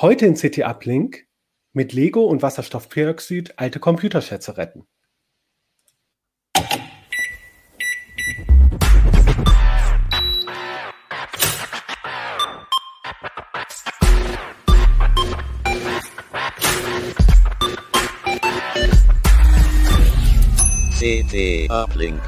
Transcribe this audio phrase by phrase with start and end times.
[0.00, 1.26] Heute in CT Uplink
[1.72, 4.86] mit Lego und Wasserstoffperoxid alte Computerschätze retten.
[21.08, 22.20] CT Uplink.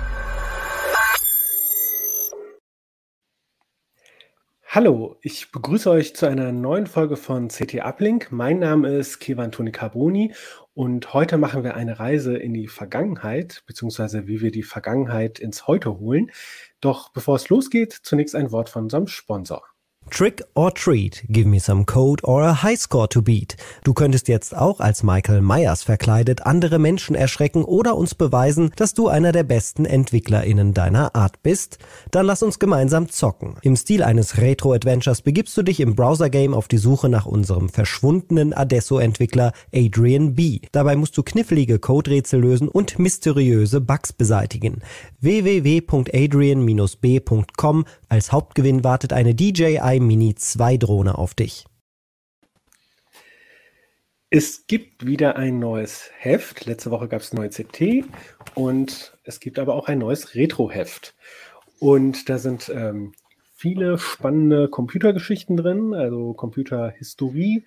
[4.68, 8.32] Hallo, ich begrüße euch zu einer neuen Folge von CT Uplink.
[8.32, 10.32] Mein Name ist Kevan Toni Carboni
[10.72, 15.66] und heute machen wir eine Reise in die Vergangenheit, beziehungsweise wie wir die Vergangenheit ins
[15.66, 16.30] Heute holen.
[16.80, 19.62] Doch bevor es losgeht, zunächst ein Wort von unserem Sponsor.
[20.10, 23.56] Trick or treat, give me some code or a high score to beat.
[23.84, 28.92] Du könntest jetzt auch als Michael Myers verkleidet andere Menschen erschrecken oder uns beweisen, dass
[28.92, 31.78] du einer der besten EntwicklerInnen deiner Art bist.
[32.10, 33.54] Dann lass uns gemeinsam zocken.
[33.62, 38.52] Im Stil eines Retro-Adventures begibst du dich im Browser-Game auf die Suche nach unserem verschwundenen
[38.52, 40.58] Adesso-Entwickler Adrian B.
[40.72, 44.82] Dabei musst du knifflige Code-Rätsel lösen und mysteriöse Bugs beseitigen.
[45.20, 51.64] www.adrian-b.com Als Hauptgewinn wartet eine DJI Mini 2 Drohne auf dich.
[54.30, 56.66] Es gibt wieder ein neues Heft.
[56.66, 58.04] Letzte Woche gab es neue CT
[58.56, 61.14] und es gibt aber auch ein neues Retro-Heft.
[61.78, 63.12] Und da sind ähm,
[63.54, 67.64] viele spannende Computergeschichten drin, also Computerhistorie.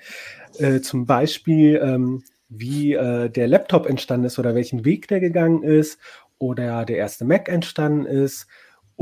[0.58, 5.64] Äh, zum Beispiel, ähm, wie äh, der Laptop entstanden ist oder welchen Weg der gegangen
[5.64, 6.00] ist
[6.38, 8.48] oder der erste Mac entstanden ist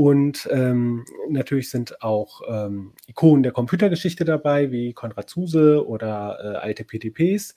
[0.02, 6.56] und ähm, natürlich sind auch ähm, Ikonen der Computergeschichte dabei, wie Konrad Zuse oder äh,
[6.56, 7.54] alte PTPs.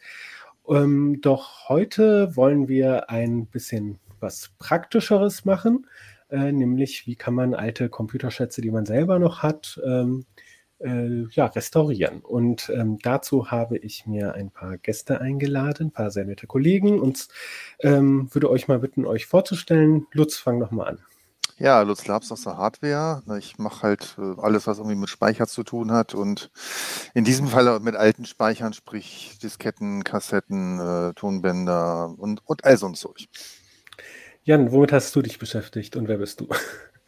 [0.69, 5.87] Ähm, doch heute wollen wir ein bisschen was Praktischeres machen,
[6.29, 10.27] äh, nämlich wie kann man alte Computerschätze, die man selber noch hat, ähm,
[10.77, 12.19] äh, ja, restaurieren.
[12.19, 16.99] Und ähm, dazu habe ich mir ein paar Gäste eingeladen, ein paar sehr nette Kollegen
[16.99, 17.27] und
[17.79, 20.05] ähm, würde euch mal bitten, euch vorzustellen.
[20.11, 20.99] Lutz, fang doch mal an.
[21.57, 23.23] Ja, Lutz Labs aus der Hardware.
[23.37, 26.51] Ich mache halt äh, alles, was irgendwie mit Speicher zu tun hat und
[27.13, 32.87] in diesem Fall mit alten Speichern, sprich Disketten, Kassetten, äh, Tonbänder und, und all so
[32.87, 33.27] ein Zeug.
[34.43, 36.47] Jan, womit hast du dich beschäftigt und wer bist du?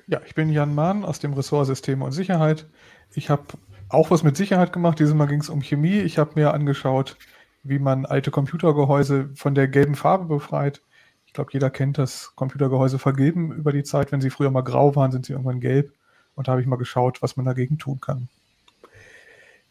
[0.09, 2.65] Ja, ich bin Jan Mahn aus dem Ressort Systeme und Sicherheit.
[3.13, 3.43] Ich habe
[3.89, 4.99] auch was mit Sicherheit gemacht.
[4.99, 5.99] Dieses Mal ging es um Chemie.
[5.99, 7.17] Ich habe mir angeschaut,
[7.63, 10.81] wie man alte Computergehäuse von der gelben Farbe befreit.
[11.37, 12.31] Ich glaube, jeder kennt das.
[12.33, 14.11] Computergehäuse vergilben über die Zeit.
[14.11, 15.93] Wenn sie früher mal grau waren, sind sie irgendwann gelb.
[16.33, 18.27] Und da habe ich mal geschaut, was man dagegen tun kann.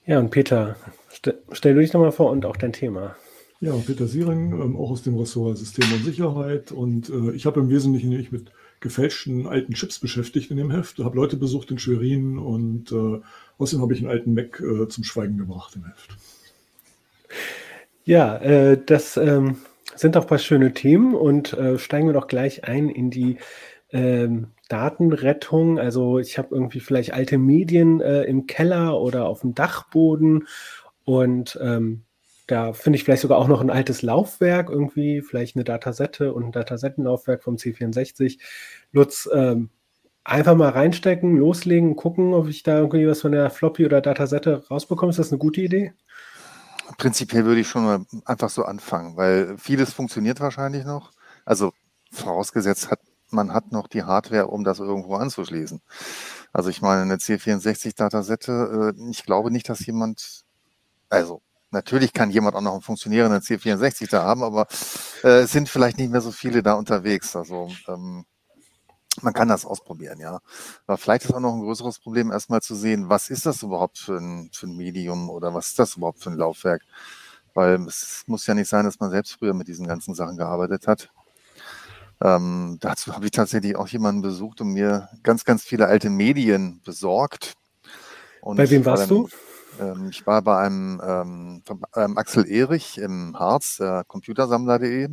[0.05, 0.76] Ja, und Peter,
[1.12, 3.16] st stell du dich nochmal vor und auch dein Thema.
[3.59, 6.71] Ja, Peter Siering, ähm, auch aus dem Ressort System und Sicherheit.
[6.71, 11.00] Und äh, ich habe im Wesentlichen mich mit gefälschten alten Chips beschäftigt in dem Heft.
[11.00, 13.21] Ich habe Leute besucht in Schwerin und äh,
[13.59, 16.16] außerdem habe ich einen alten Mac äh, zum Schweigen gebracht im Heft.
[18.05, 19.56] Ja, äh, das ähm,
[19.95, 23.39] sind doch ein paar schöne Themen und äh, steigen wir doch gleich ein in die
[23.91, 25.79] ähm, Datenrettung.
[25.79, 30.47] Also ich habe irgendwie vielleicht alte Medien äh, im Keller oder auf dem Dachboden
[31.05, 32.03] und ähm,
[32.47, 36.45] da finde ich vielleicht sogar auch noch ein altes Laufwerk, irgendwie, vielleicht eine Datasette und
[36.45, 38.39] ein Datasettenlaufwerk vom C64.
[38.93, 39.71] Lutz, ähm,
[40.23, 44.65] einfach mal reinstecken, loslegen, gucken, ob ich da irgendwie was von der Floppy oder Datasette
[44.69, 45.11] rausbekomme.
[45.11, 45.93] Ist das eine gute Idee?
[46.99, 51.13] Prinzipiell würde ich schon mal einfach so anfangen, weil vieles funktioniert wahrscheinlich noch.
[51.45, 51.73] Also
[52.13, 55.81] vorausgesetzt hat, man hat noch die Hardware, um das irgendwo anzuschließen.
[56.53, 60.44] Also ich meine, eine C64-Datasette, äh, ich glaube nicht, dass jemand,
[61.09, 61.43] also
[61.73, 64.67] Natürlich kann jemand auch noch einen funktionierenden C64 da haben, aber
[65.25, 67.35] äh, es sind vielleicht nicht mehr so viele da unterwegs.
[67.35, 68.25] Also ähm,
[69.23, 70.41] man kann das ausprobieren, ja.
[70.87, 73.99] Aber vielleicht ist auch noch ein größeres Problem, erstmal zu sehen, was ist das überhaupt
[73.99, 76.83] für ein, für ein Medium oder was ist das überhaupt für ein Laufwerk?
[77.55, 80.87] Weil es muss ja nicht sein, dass man selbst früher mit diesen ganzen Sachen gearbeitet
[80.87, 81.11] hat.
[82.23, 86.81] Ähm, dazu habe ich tatsächlich auch jemanden besucht und mir ganz, ganz viele alte Medien
[86.85, 87.55] besorgt.
[88.41, 89.29] Und Bei wem warst du?
[89.81, 91.63] Ähm, ich war bei einem ähm,
[91.95, 95.09] ähm, Axel Erich im Harz, äh, computersammler.de.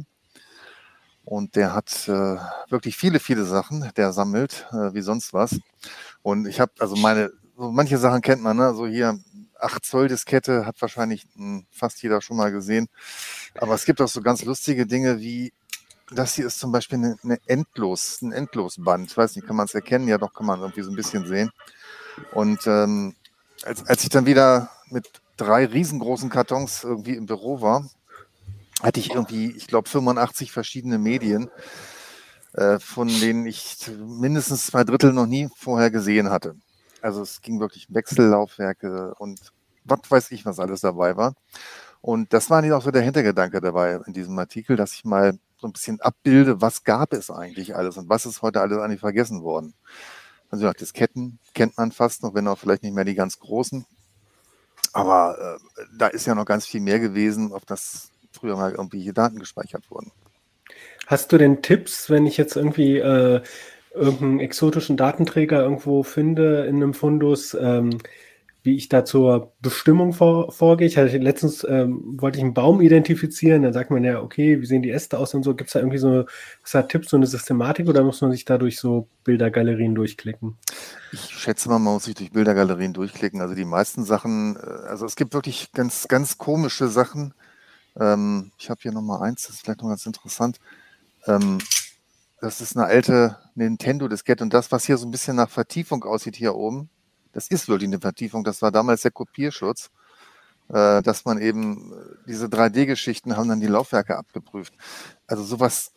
[1.25, 2.37] Und der hat äh,
[2.69, 5.57] wirklich viele, viele Sachen, der sammelt, äh, wie sonst was.
[6.21, 8.73] Und ich habe, also meine, so manche Sachen kennt man, ne?
[8.73, 9.19] So hier
[9.59, 12.89] 8 Zoll Diskette hat wahrscheinlich mh, hm, fast jeder schon mal gesehen.
[13.55, 15.53] Aber es gibt auch so ganz lustige Dinge wie,
[16.11, 19.09] das hier ist zum Beispiel eine, eine Endlos, ein Endlosband.
[19.09, 20.07] Ich weiß nicht, kann man es erkennen?
[20.07, 21.51] Ja, doch, kann man irgendwie so ein bisschen sehen.
[22.33, 23.15] Und ähm,
[23.63, 27.89] als, als ich dann wieder mit drei riesengroßen Kartons irgendwie im Büro war,
[28.83, 31.49] hatte ich irgendwie, ich glaube, 85 verschiedene Medien,
[32.53, 36.55] äh, von denen ich mindestens zwei Drittel noch nie vorher gesehen hatte.
[37.01, 39.39] Also es ging wirklich Wechsellaufwerke und
[39.85, 41.33] was weiß ich, was alles dabei war.
[42.01, 45.39] Und das war nicht auch so der Hintergedanke dabei in diesem Artikel, dass ich mal
[45.57, 48.99] so ein bisschen abbilde, was gab es eigentlich alles und was ist heute alles eigentlich
[48.99, 49.73] vergessen worden.
[50.49, 53.85] Also ja, Disketten kennt man fast noch, wenn auch vielleicht nicht mehr die ganz großen.
[54.91, 58.12] Aber äh, da ist ja noch ganz viel mehr gewesen, auf das
[58.43, 60.11] früher mal irgendwelche Daten gespeichert wurden.
[61.07, 63.41] Hast du denn Tipps, wenn ich jetzt irgendwie äh,
[63.93, 67.99] irgendeinen exotischen Datenträger irgendwo finde in einem Fundus, ähm,
[68.63, 70.87] wie ich da zur Bestimmung vor, vorgehe.
[70.87, 74.65] Ich hatte letztens ähm, wollte ich einen Baum identifizieren, dann sagt man ja, okay, wie
[74.65, 75.55] sehen die Äste aus und so.
[75.55, 76.25] Gibt es da irgendwie so,
[76.73, 80.57] hat Tipps, so eine Systematik oder muss man sich da durch so Bildergalerien durchklicken?
[81.13, 83.39] Ich schätze mal, man muss sich durch Bildergalerien durchklicken.
[83.39, 87.33] Also die meisten Sachen, äh, also es gibt wirklich ganz, ganz komische Sachen.
[87.99, 90.59] Ähm, ich habe hier nochmal eins, das ist vielleicht noch ganz interessant.
[91.27, 91.59] Ähm,
[92.41, 96.35] das ist eine alte Nintendo-Diskette und das, was hier so ein bisschen nach Vertiefung aussieht
[96.35, 96.89] hier oben,
[97.31, 98.43] das ist wirklich eine Vertiefung.
[98.43, 99.91] Das war damals der Kopierschutz,
[100.69, 104.73] äh, dass man eben äh, diese 3D-Geschichten haben dann die Laufwerke abgeprüft.
[105.27, 105.93] Also sowas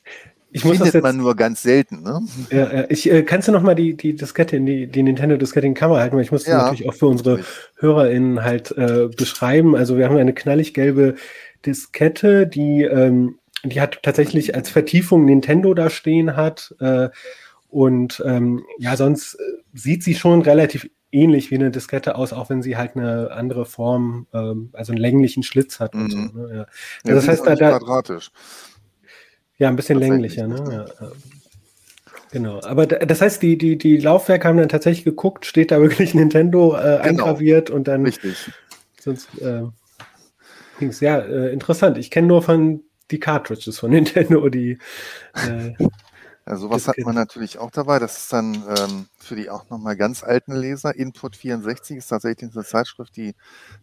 [0.50, 2.02] ich findet jetzt, man nur ganz selten.
[2.02, 2.20] Ne?
[2.50, 5.74] Ja, ich, äh, kannst du noch mal die, die Diskette in die, die Nintendo-Diskette in
[5.74, 6.16] die Kamera halten?
[6.16, 7.40] Weil ich muss ja, natürlich auch für unsere
[7.76, 9.76] HörerInnen halt äh, beschreiben.
[9.76, 11.16] Also wir haben eine knallig gelbe
[11.64, 16.74] Diskette, die, ähm, die hat tatsächlich als Vertiefung Nintendo da stehen hat.
[16.80, 17.08] Äh,
[17.68, 19.38] und ähm, ja, sonst äh,
[19.74, 23.64] sieht sie schon relativ ähnlich wie eine Diskette aus, auch wenn sie halt eine andere
[23.64, 25.94] Form, ähm, also einen länglichen Schlitz hat.
[25.94, 26.30] Und mhm.
[26.32, 26.48] so, ne?
[26.48, 26.56] ja.
[26.56, 26.66] ja.
[27.04, 28.30] Also das heißt, da, da, quadratisch.
[29.58, 30.46] Ja, ein bisschen länglicher.
[30.46, 30.86] Ne?
[31.00, 31.10] Ja,
[32.30, 32.60] genau.
[32.62, 36.76] Aber das heißt, die, die, die Laufwerke haben dann tatsächlich geguckt, steht da wirklich Nintendo
[36.76, 36.98] äh, genau.
[37.02, 38.04] eingraviert und dann.
[38.04, 38.50] Richtig.
[39.00, 39.62] Sonst äh,
[40.78, 41.96] ging's ja äh, interessant.
[41.98, 44.78] Ich kenne nur von die Cartridges von Nintendo, die.
[45.34, 45.74] Äh,
[46.48, 47.98] ja, sowas hat man natürlich auch dabei.
[47.98, 50.94] Das ist dann ähm, für die auch nochmal ganz alten Leser.
[50.94, 53.34] Input 64 ist tatsächlich eine Zeitschrift, die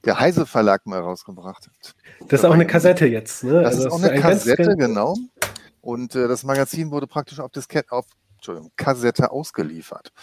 [0.06, 1.96] der Heise Verlag mal rausgebracht hat.
[2.30, 3.64] Das ist auch eine Kassette jetzt, ne?
[3.64, 5.16] Das also ist auch eine Kassette, genau.
[5.84, 10.14] Und äh, das Magazin wurde praktisch auf Diskette, auf Entschuldigung, Kassette ausgeliefert.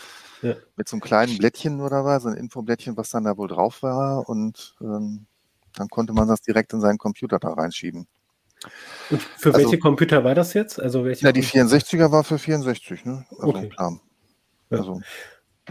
[0.41, 0.55] Ja.
[0.77, 3.83] Mit so einem kleinen Blättchen nur dabei, so ein Infoblättchen, was dann da wohl drauf
[3.83, 4.27] war.
[4.27, 5.27] Und ähm,
[5.75, 8.09] dann konnte man das direkt in seinen Computer da reinschieben.
[9.11, 10.81] Und für also, welche Computer war das jetzt?
[10.81, 13.27] Also welche ja, die 64er war für 64, ne?
[13.31, 13.69] Also okay.
[13.69, 14.01] klar.
[14.71, 14.79] Ja.
[14.79, 15.03] Also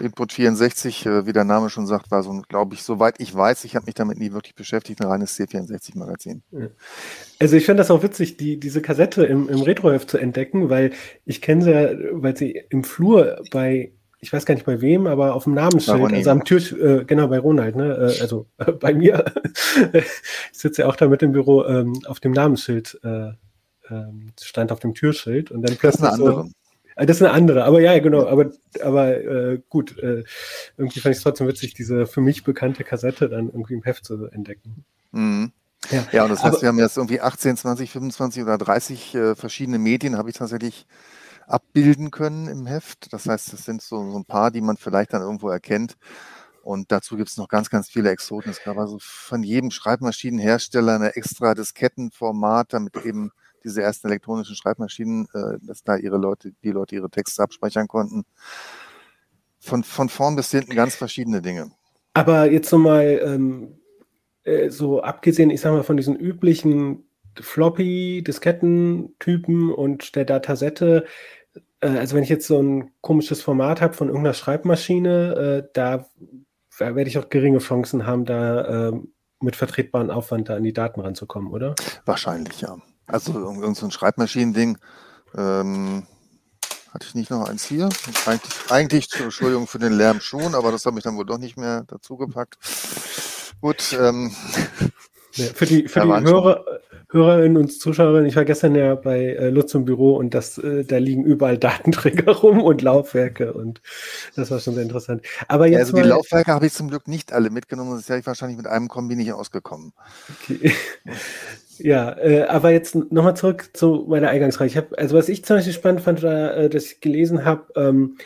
[0.02, 3.64] Input 64, äh, wie der Name schon sagt, war so, glaube ich, soweit ich weiß,
[3.64, 6.44] ich habe mich damit nie wirklich beschäftigt, ein reines C64-Magazin.
[7.40, 10.92] Also ich finde das auch witzig, die, diese Kassette im, im Retroheft zu entdecken, weil
[11.26, 13.92] ich kenne sie ja, weil sie im Flur bei
[14.22, 17.28] ich weiß gar nicht bei wem, aber auf dem Namensschild, also am Tür, äh, genau
[17.28, 17.96] bei Ronald, ne?
[17.96, 19.24] Äh, also äh, bei mir.
[19.94, 20.04] ich
[20.52, 23.32] sitze ja auch da mit im Büro ähm, auf dem Namensschild, äh,
[23.90, 26.12] ähm, stand auf dem Türschild und dann plötzlich.
[26.12, 26.50] So,
[27.06, 28.52] das ist eine andere, aber ja, genau, aber,
[28.84, 30.24] aber äh, gut, äh,
[30.78, 34.06] irgendwie fand ich es trotzdem witzig, diese für mich bekannte Kassette dann irgendwie im Heft
[34.06, 34.86] zu entdecken.
[35.12, 35.52] Mhm.
[35.92, 36.06] Ja.
[36.12, 39.36] ja, und das heißt, aber, wir haben jetzt irgendwie 18, 20, 25 oder 30 äh,
[39.36, 40.86] verschiedene Medien, habe ich tatsächlich
[41.48, 43.12] abbilden können im Heft.
[43.14, 45.98] Das heißt, es sind so, so ein paar, die man vielleicht dann irgendwo erkennt.
[46.62, 48.52] Und dazu gibt es noch ganz, ganz viele Exoten.
[48.52, 53.32] Es gab also von jedem Schreibmaschinenhersteller eine extra Diskettenformat, damit eben
[53.64, 58.26] diese ersten elektronischen Schreibmaschinen, äh, dass da ihre Leute, die Leute ihre Texte abspeichern konnten.
[59.60, 61.72] Von, von vorn bis hinten ganz verschiedene Dinge.
[62.14, 63.80] Aber jetzt nochmal, ähm,
[64.44, 67.04] äh, so abgesehen, ich sag mal, von diesen üblichen
[67.40, 71.06] Floppy-Disketten-Typen und der Datasette,
[71.82, 76.08] äh, also wenn ich jetzt so ein komisches Format habe von irgendeiner Schreibmaschine, äh, da,
[76.78, 78.94] da werde ich auch geringe Chancen haben, da äh,
[79.42, 81.76] mit vertretbarem Aufwand da an die Daten ranzukommen, oder?
[82.06, 82.78] Wahrscheinlich, ja.
[83.10, 84.78] Also irgendein so ein Schreibmaschinending.
[85.36, 86.04] Ähm,
[86.94, 87.90] hatte ich nicht noch eins hier?
[88.26, 91.58] Eigentlich, eigentlich, Entschuldigung für den Lärm schon, aber das habe ich dann wohl doch nicht
[91.58, 92.58] mehr dazu gepackt.
[93.62, 93.96] Gut.
[94.00, 94.32] Ähm,
[95.34, 96.66] ja, für die, für die Hörer,
[97.12, 100.84] Hörerinnen und Zuschauerinnen, ich war gestern ja bei äh, Lutz im Büro und das, äh,
[100.84, 103.82] da liegen überall Datenträger rum und Laufwerke und
[104.36, 105.24] das war schon sehr interessant.
[105.48, 108.26] Aber jetzt also die Laufwerke habe ich zum Glück nicht alle mitgenommen, sonst wäre ich
[108.28, 109.94] wahrscheinlich mit einem Kombi nicht ausgekommen.
[110.44, 110.74] Okay.
[111.80, 114.70] Ja, äh, aber jetzt nochmal zurück zu meiner Eingangsfrage.
[114.70, 117.68] Ich hab, also was ich zum Beispiel spannend fand, war, äh, dass ich gelesen habe,
[117.76, 118.18] ähm,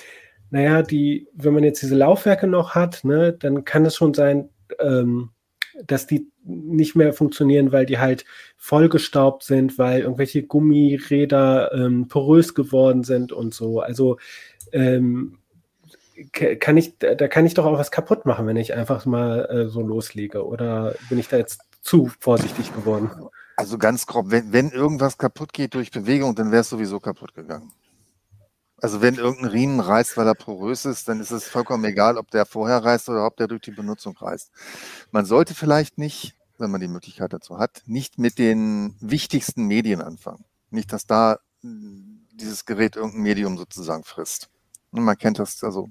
[0.49, 4.49] naja, die, wenn man jetzt diese Laufwerke noch hat, ne, dann kann es schon sein,
[4.79, 5.29] ähm,
[5.85, 8.25] dass die nicht mehr funktionieren, weil die halt
[8.57, 13.79] vollgestaubt sind, weil irgendwelche Gummiräder ähm, porös geworden sind und so.
[13.79, 14.17] Also
[14.71, 15.39] ähm,
[16.31, 19.67] kann ich, da kann ich doch auch was kaputt machen, wenn ich einfach mal äh,
[19.69, 20.45] so loslege.
[20.45, 23.09] Oder bin ich da jetzt zu vorsichtig geworden?
[23.55, 27.33] Also ganz grob, wenn, wenn irgendwas kaputt geht durch Bewegung, dann wäre es sowieso kaputt
[27.35, 27.71] gegangen.
[28.83, 32.31] Also wenn irgendein Riemen reißt, weil er porös ist, dann ist es vollkommen egal, ob
[32.31, 34.51] der vorher reißt oder ob der durch die Benutzung reißt.
[35.11, 40.01] Man sollte vielleicht nicht, wenn man die Möglichkeit dazu hat, nicht mit den wichtigsten Medien
[40.01, 40.43] anfangen.
[40.69, 44.49] Nicht, dass da hm, dieses Gerät irgendein Medium sozusagen frisst.
[44.91, 45.89] Und man kennt das, also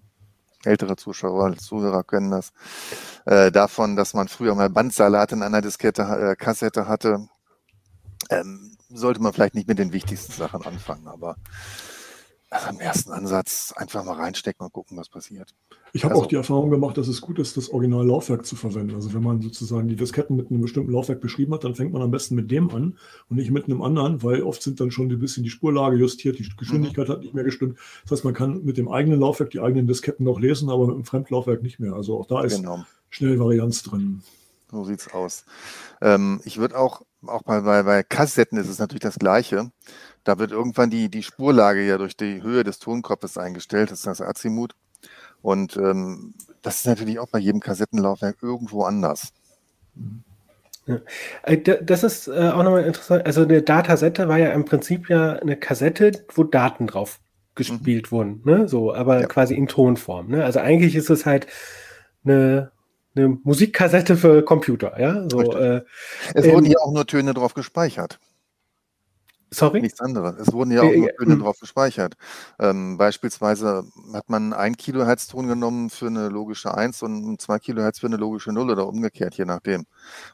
[0.65, 2.53] ältere Zuschauer, Zuhörer können das,
[3.25, 7.29] äh, davon, dass man früher mal Bandsalat in einer Diskette, äh, Kassette hatte.
[8.31, 11.37] Ähm, sollte man vielleicht nicht mit den wichtigsten Sachen anfangen, aber
[12.71, 15.55] im ersten Ansatz einfach mal reinstecken und gucken, was passiert.
[15.93, 18.95] Ich habe also, auch die Erfahrung gemacht, dass es gut ist, das Original-Laufwerk zu verwenden.
[18.95, 22.03] Also wenn man sozusagen die Disketten mit einem bestimmten Laufwerk beschrieben hat, dann fängt man
[22.03, 22.99] am besten mit dem an
[23.31, 26.39] und nicht mit einem anderen, weil oft sind dann schon ein bisschen die Spurlage justiert,
[26.39, 27.13] die Geschwindigkeit mhm.
[27.13, 27.79] hat nicht mehr gestimmt.
[28.03, 30.97] Das heißt, man kann mit dem eigenen Laufwerk die eigenen Disketten noch lesen, aber mit
[30.97, 31.95] dem Fremdlaufwerk nicht mehr.
[31.95, 32.85] Also auch da ist genau.
[33.09, 34.23] schnell Varianz drin.
[34.71, 35.45] So sieht's aus.
[36.01, 39.71] Ähm, ich würde auch, auch bei, bei, bei Kassetten ist es natürlich das Gleiche.
[40.25, 44.07] Da wird irgendwann die, die Spurlage ja durch die Höhe des Tonkopfes eingestellt, das ist
[44.07, 44.75] das Azimut.
[45.41, 49.33] Und ähm, das ist natürlich auch bei jedem Kassettenlaufwerk irgendwo anders.
[50.87, 50.99] Ja.
[51.43, 53.27] Äh, das ist äh, auch nochmal interessant.
[53.27, 57.19] Also eine Datasette war ja im Prinzip ja eine Kassette, wo Daten drauf
[57.55, 58.17] gespielt mhm.
[58.17, 58.69] wurden, ne?
[58.69, 59.27] So, aber ja.
[59.27, 60.29] quasi in Tonform.
[60.29, 60.45] Ne?
[60.45, 61.47] Also eigentlich ist es halt
[62.25, 62.71] eine,
[63.15, 65.29] eine Musikkassette für Computer, ja.
[65.29, 65.83] So, äh,
[66.35, 68.19] es wurden ähm, ja auch nur Töne drauf gespeichert.
[69.53, 69.83] Sorry?
[69.83, 70.37] Nichts anderes.
[70.39, 72.15] Es wurden ja auch nur Töne drauf gespeichert.
[72.59, 78.07] Ähm, beispielsweise hat man ein Kilohertz-Ton genommen für eine logische 1 und zwei Kilohertz für
[78.07, 79.85] eine logische 0 oder umgekehrt, je nachdem.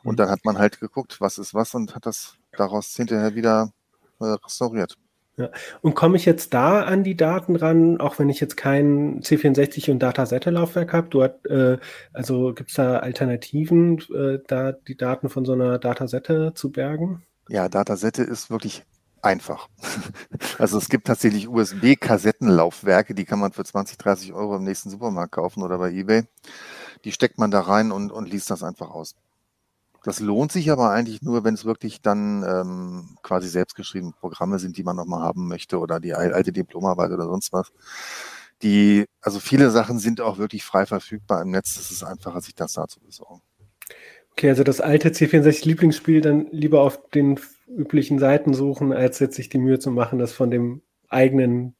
[0.05, 0.17] Und mhm.
[0.17, 3.73] dann hat man halt geguckt, was ist was und hat das daraus hinterher wieder
[4.21, 4.97] äh, restauriert.
[5.39, 5.51] Ja.
[5.83, 9.89] Und komme ich jetzt da an die Daten ran, auch wenn ich jetzt kein C64
[9.91, 11.39] und Datasette-Laufwerk habe?
[11.49, 11.79] Äh,
[12.13, 17.23] also gibt es da Alternativen, äh, da die Daten von so einer Datasette zu bergen?
[17.49, 18.85] Ja, Datasette ist wirklich
[19.23, 19.69] einfach.
[20.59, 25.33] Also es gibt tatsächlich USB-Kassettenlaufwerke, die kann man für 20, 30 Euro im nächsten Supermarkt
[25.33, 26.25] kaufen oder bei eBay.
[27.05, 29.15] Die steckt man da rein und, und liest das einfach aus.
[30.09, 34.79] Das lohnt sich aber eigentlich nur, wenn es wirklich dann ähm, quasi selbstgeschriebene Programme sind,
[34.79, 37.71] die man nochmal haben möchte oder die alte Diplomarbeit oder sonst was.
[38.63, 41.77] Die, also viele Sachen sind auch wirklich frei verfügbar im Netz.
[41.77, 43.43] Es ist einfacher, sich das da zu besorgen.
[44.31, 49.51] Okay, also das alte C64-Lieblingsspiel dann lieber auf den üblichen Seiten suchen, als jetzt sich
[49.51, 51.77] die Mühe zu machen, das von dem eigenen,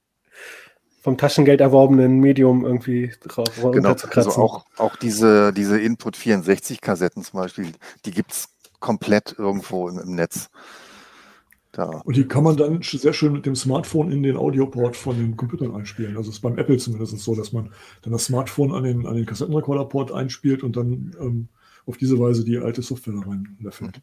[1.01, 7.23] vom Taschengeld erworbenen Medium irgendwie drauf genau, also auch, auch diese, diese Input 64 Kassetten
[7.23, 7.73] zum Beispiel,
[8.05, 8.49] die gibt es
[8.81, 10.51] komplett irgendwo im, im Netz.
[11.73, 11.85] Da.
[12.05, 15.37] Und die kann man dann sehr schön mit dem Smartphone in den Audioport von den
[15.37, 16.17] Computern einspielen.
[16.17, 17.71] Also ist beim Apple zumindest so, dass man
[18.03, 21.49] dann das Smartphone an den, an den Kassettenrekorderport einspielt und dann ähm,
[21.87, 24.01] auf diese Weise die alte Software da reinlöffelt.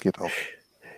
[0.00, 0.30] Geht auch.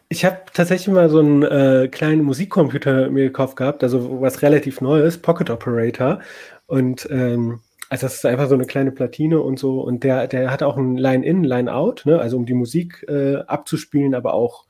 [0.09, 4.81] Ich habe tatsächlich mal so einen äh, kleinen Musikcomputer mir gekauft gehabt, also was relativ
[4.81, 6.21] Neues, Pocket Operator.
[6.67, 9.81] Und ähm, also das ist einfach so eine kleine Platine und so.
[9.81, 12.21] Und der, der hat auch ein Line-In, Line-Out, ne?
[12.21, 14.67] also um die Musik äh, abzuspielen, aber auch,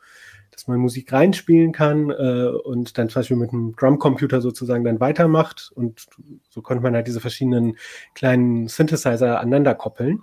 [0.51, 5.01] dass man Musik reinspielen kann äh, und dann zum Beispiel mit einem Drumcomputer sozusagen dann
[5.01, 5.71] weitermacht.
[5.75, 6.07] Und
[6.49, 7.77] so konnte man halt diese verschiedenen
[8.15, 10.23] kleinen Synthesizer aneinander koppeln.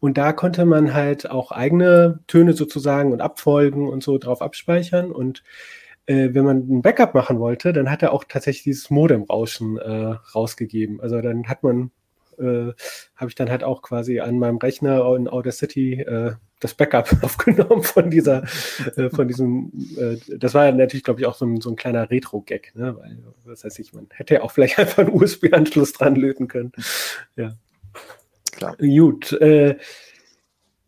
[0.00, 5.10] Und da konnte man halt auch eigene Töne sozusagen und Abfolgen und so drauf abspeichern.
[5.10, 5.42] Und
[6.06, 10.14] äh, wenn man ein Backup machen wollte, dann hat er auch tatsächlich dieses Modem-Rauschen äh,
[10.34, 11.00] rausgegeben.
[11.00, 11.90] Also dann hat man,
[12.38, 12.72] äh,
[13.16, 17.10] habe ich dann halt auch quasi an meinem Rechner in Outer City äh, das Backup
[17.22, 18.44] aufgenommen von dieser,
[18.96, 22.08] äh, von diesem, äh, das war natürlich, glaube ich, auch so ein, so ein kleiner
[22.10, 22.96] Retro-Gag, ne?
[22.96, 26.72] Weil, was heißt ich, man hätte ja auch vielleicht einfach einen USB-Anschluss dran löten können.
[27.36, 27.54] Ja
[28.58, 28.76] klar.
[28.76, 29.32] Gut.
[29.40, 29.78] Äh,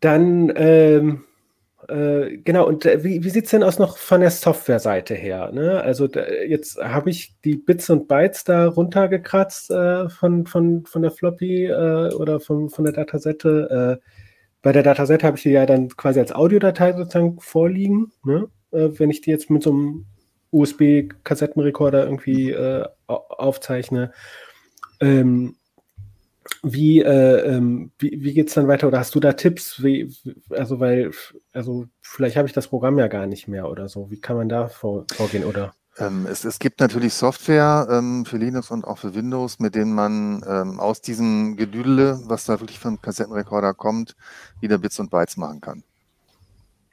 [0.01, 1.23] dann, ähm,
[1.87, 5.51] äh, genau, und äh, wie, wie sieht es denn aus noch von der Software-Seite her?
[5.51, 5.81] Ne?
[5.81, 11.01] Also da, jetzt habe ich die Bits und Bytes da runtergekratzt äh, von, von, von
[11.01, 13.99] der Floppy äh, oder von, von der Datasette.
[14.01, 14.07] Äh,
[14.61, 18.11] bei der Datasette habe ich die ja dann quasi als Audiodatei sozusagen vorliegen.
[18.23, 18.47] Ne?
[18.73, 20.05] wenn ich die jetzt mit so einem
[20.51, 22.55] USB-Kassettenrekorder irgendwie
[23.05, 24.13] aufzeichne.
[25.01, 25.57] Ähm,
[26.63, 28.87] wie, äh, ähm, wie, wie geht es dann weiter?
[28.87, 29.81] Oder hast du da Tipps?
[29.83, 30.13] Wie,
[30.49, 31.11] also, weil,
[31.53, 34.11] also vielleicht habe ich das Programm ja gar nicht mehr oder so.
[34.11, 35.43] Wie kann man da vor, vorgehen?
[35.43, 35.73] Oder?
[35.97, 39.93] Ähm, es, es, gibt natürlich Software ähm, für Linux und auch für Windows, mit denen
[39.93, 44.15] man ähm, aus diesem Gedüdele, was da wirklich vom Kassettenrekorder kommt,
[44.59, 45.83] wieder Bits und Bytes machen kann.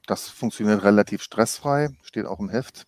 [0.07, 2.87] Das funktioniert relativ stressfrei, steht auch im Heft.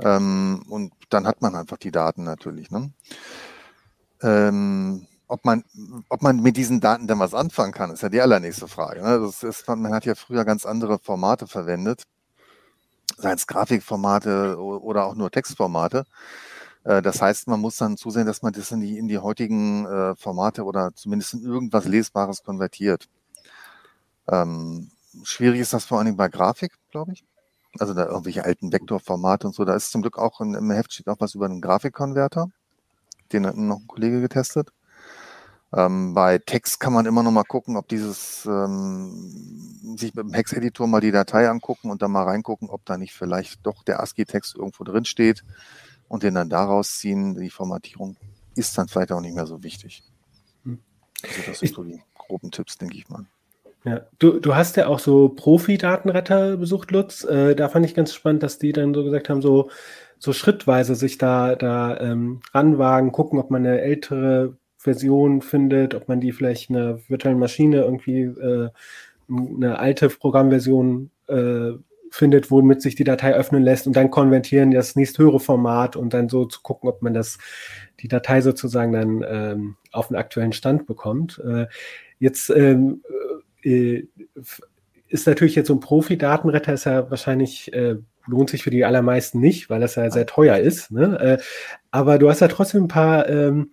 [0.00, 2.70] Ähm, und dann hat man einfach die Daten natürlich.
[2.70, 2.92] Ne?
[5.28, 5.62] Ob man,
[6.08, 9.02] ob man mit diesen Daten dann was anfangen kann, ist ja die allernächste Frage.
[9.02, 9.20] Ne?
[9.20, 12.04] Das ist, man hat ja früher ganz andere Formate verwendet,
[13.18, 16.06] seien es Grafikformate oder auch nur Textformate.
[16.84, 19.86] Äh, das heißt, man muss dann zusehen, dass man das in die, in die heutigen
[19.86, 23.08] äh, Formate oder zumindest in irgendwas Lesbares konvertiert.
[24.28, 24.90] Ähm,
[25.24, 27.24] schwierig ist das vor allen Dingen bei Grafik, glaube ich.
[27.78, 29.64] Also da irgendwelche alten Vektorformate und so.
[29.64, 32.48] Da ist zum Glück auch im Heft steht auch was über einen Grafikkonverter.
[33.32, 34.70] Den hat noch ein Kollege getestet.
[35.74, 40.32] Ähm, bei Text kann man immer noch mal gucken, ob dieses, ähm, sich mit dem
[40.32, 44.00] Hex-Editor mal die Datei angucken und dann mal reingucken, ob da nicht vielleicht doch der
[44.00, 45.44] ASCII-Text irgendwo drin steht
[46.08, 47.34] und den dann daraus ziehen.
[47.34, 48.16] Die Formatierung
[48.54, 50.04] ist dann vielleicht auch nicht mehr so wichtig.
[50.64, 50.78] Hm.
[51.22, 53.26] Also das sind so die groben Tipps, denke ich mal.
[53.84, 57.24] Ja, du, du hast ja auch so Profi-Datenretter besucht, Lutz.
[57.24, 59.70] Äh, da fand ich ganz spannend, dass die dann so gesagt haben, so,
[60.18, 66.08] so schrittweise sich da, da ähm, ranwagen, gucken, ob man eine ältere Version findet, ob
[66.08, 68.70] man die vielleicht in einer virtuellen Maschine irgendwie äh,
[69.28, 71.72] eine alte Programmversion äh,
[72.10, 76.28] findet, womit sich die Datei öffnen lässt und dann konvertieren das nächsthöhere Format und dann
[76.28, 77.38] so zu gucken, ob man das,
[78.00, 81.42] die Datei sozusagen dann ähm, auf den aktuellen Stand bekommt.
[81.44, 81.66] Äh,
[82.18, 83.02] jetzt ähm,
[83.62, 84.04] äh,
[85.08, 89.40] ist natürlich jetzt so ein Profi-Datenretter ist ja wahrscheinlich äh, lohnt sich für die allermeisten
[89.40, 90.90] nicht, weil das ja sehr teuer ist.
[90.90, 91.18] Ne?
[91.18, 91.38] Äh,
[91.90, 93.72] aber du hast ja trotzdem ein paar ähm,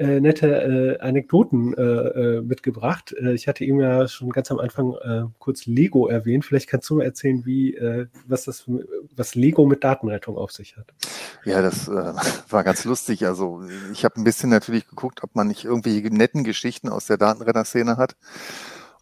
[0.00, 3.14] äh, nette äh, Anekdoten äh, äh mitgebracht.
[3.20, 6.46] Äh, ich hatte ihm ja schon ganz am Anfang äh, kurz Lego erwähnt.
[6.46, 7.76] Vielleicht kannst du mal erzählen, wie,
[8.26, 8.64] was das,
[9.14, 10.86] was Lego mit Datenrettung auf sich hat.
[11.44, 11.88] Ja, das
[12.48, 13.26] war ganz lustig.
[13.26, 17.18] Also ich habe ein bisschen natürlich geguckt, ob man nicht irgendwelche netten Geschichten aus der
[17.18, 18.16] Datenretter-Szene hat.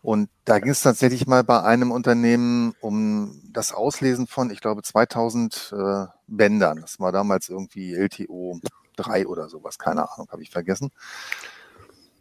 [0.03, 4.83] Und da ging es tatsächlich mal bei einem Unternehmen um das Auslesen von, ich glaube,
[4.83, 6.81] 2000 äh, Bändern.
[6.81, 8.61] Das war damals irgendwie LTO
[8.99, 10.91] drei oder sowas, keine Ahnung, habe ich vergessen.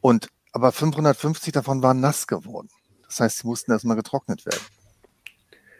[0.01, 2.69] Und aber 550 davon waren nass geworden.
[3.07, 4.63] Das heißt, sie mussten erstmal getrocknet werden.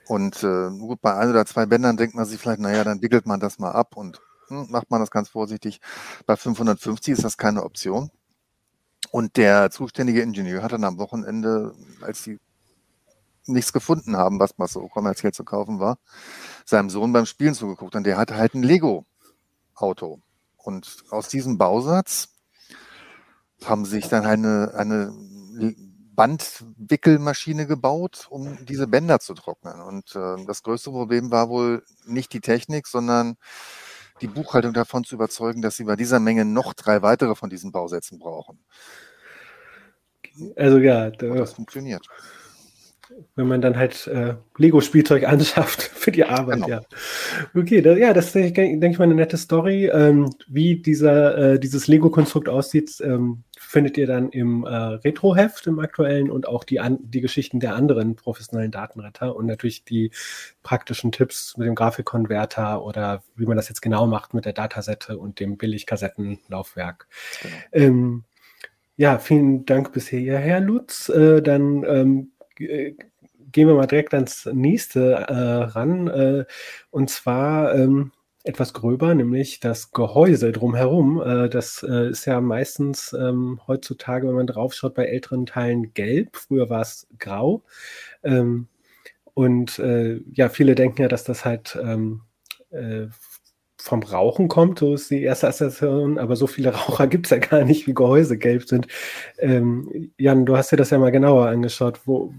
[0.07, 3.25] Und äh, gut, bei ein oder zwei Bändern denkt man sich vielleicht, naja, dann wickelt
[3.25, 5.81] man das mal ab und hm, macht man das ganz vorsichtig.
[6.25, 8.12] Bei 550 ist das keine Option.
[9.12, 12.39] Und der zuständige Ingenieur hat dann am Wochenende, als sie
[13.45, 15.97] nichts gefunden haben, was mal so kommerziell zu kaufen war,
[16.65, 20.21] seinem Sohn beim Spielen zugeguckt und der hatte halt ein Lego-Auto.
[20.67, 22.27] Und aus diesem Bausatz
[23.63, 25.13] haben sich dann eine, eine
[26.13, 29.80] Bandwickelmaschine gebaut, um diese Bänder zu trocknen.
[29.80, 33.38] Und äh, das größte Problem war wohl nicht die Technik, sondern
[34.19, 37.71] die Buchhaltung davon zu überzeugen, dass sie bei dieser Menge noch drei weitere von diesen
[37.71, 38.60] Bausätzen brauchen.
[40.58, 42.06] Also ja, da, das funktioniert
[43.36, 46.70] wenn man dann halt äh, Lego-Spielzeug anschafft für die Arbeit, genau.
[46.70, 46.82] ja.
[47.56, 49.88] Okay, da, ja, das ist, denke ich mal, eine nette Story.
[49.88, 55.80] Ähm, wie dieser, äh, dieses Lego-Konstrukt aussieht, ähm, findet ihr dann im äh, Retro-Heft, im
[55.80, 60.12] aktuellen und auch die, an, die Geschichten der anderen professionellen Datenretter und natürlich die
[60.63, 65.17] praktischen Tipps mit dem Grafikkonverter oder wie man das jetzt genau macht mit der Datasette
[65.17, 67.08] und dem Billigkassettenlaufwerk.
[67.41, 67.56] Genau.
[67.72, 68.24] Ähm,
[68.96, 71.10] ja, vielen Dank bisher, Herr Lutz.
[71.10, 76.08] Äh, dann ähm, äh, gehen wir mal direkt ans nächste äh, ran.
[76.08, 76.46] Äh,
[76.91, 78.12] und zwar ähm,
[78.43, 81.22] etwas gröber, nämlich das Gehäuse drumherum.
[81.22, 86.36] Äh, das äh, ist ja meistens ähm, heutzutage, wenn man draufschaut, bei älteren Teilen gelb.
[86.36, 87.63] Früher war es grau.
[88.24, 88.67] Ähm,
[89.34, 92.22] und äh, ja, viele denken ja, dass das halt ähm,
[93.88, 97.38] vom Rauchen kommt, so ist die erste Assoziation, aber so viele Raucher gibt es ja
[97.38, 98.88] gar nicht, wie Gehäuse gelb sind.
[99.39, 102.02] Ähm, Jan, du hast dir das ja mal genauer angeschaut.
[102.06, 102.34] Wo,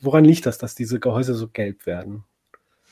[0.00, 2.24] woran liegt das, dass diese Gehäuse so gelb werden?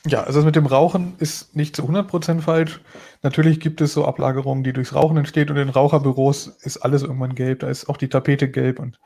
[0.07, 2.81] Ja, also das mit dem Rauchen ist nicht zu 100% falsch.
[3.21, 7.35] Natürlich gibt es so Ablagerungen, die durchs Rauchen entsteht und in Raucherbüros ist alles irgendwann
[7.35, 7.59] gelb.
[7.59, 8.99] Da ist auch die Tapete gelb und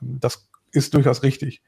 [0.00, 1.62] ähm, das ist durchaus richtig.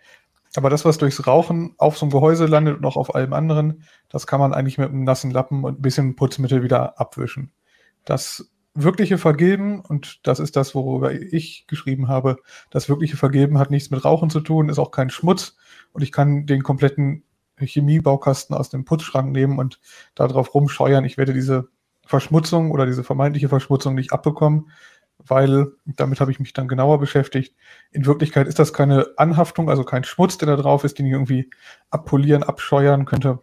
[0.57, 3.85] Aber das, was durchs Rauchen auf so einem Gehäuse landet und auch auf allem anderen,
[4.09, 7.53] das kann man eigentlich mit einem nassen Lappen und ein bisschen Putzmittel wieder abwischen.
[8.05, 12.39] Das wirkliche Vergilben, und das ist das, worüber ich geschrieben habe,
[12.71, 15.57] das wirkliche Vergilben hat nichts mit Rauchen zu tun, ist auch kein Schmutz
[15.93, 17.25] und ich kann den kompletten
[17.59, 19.81] Chemiebaukasten aus dem Putzschrank nehmen und
[20.15, 21.05] darauf rumscheuern.
[21.05, 21.69] Ich werde diese
[22.07, 24.71] Verschmutzung oder diese vermeintliche Verschmutzung nicht abbekommen.
[25.27, 27.55] Weil damit habe ich mich dann genauer beschäftigt.
[27.91, 31.13] In Wirklichkeit ist das keine Anhaftung, also kein Schmutz, der da drauf ist, den ich
[31.13, 31.51] irgendwie
[31.91, 33.41] abpolieren, abscheuern könnte.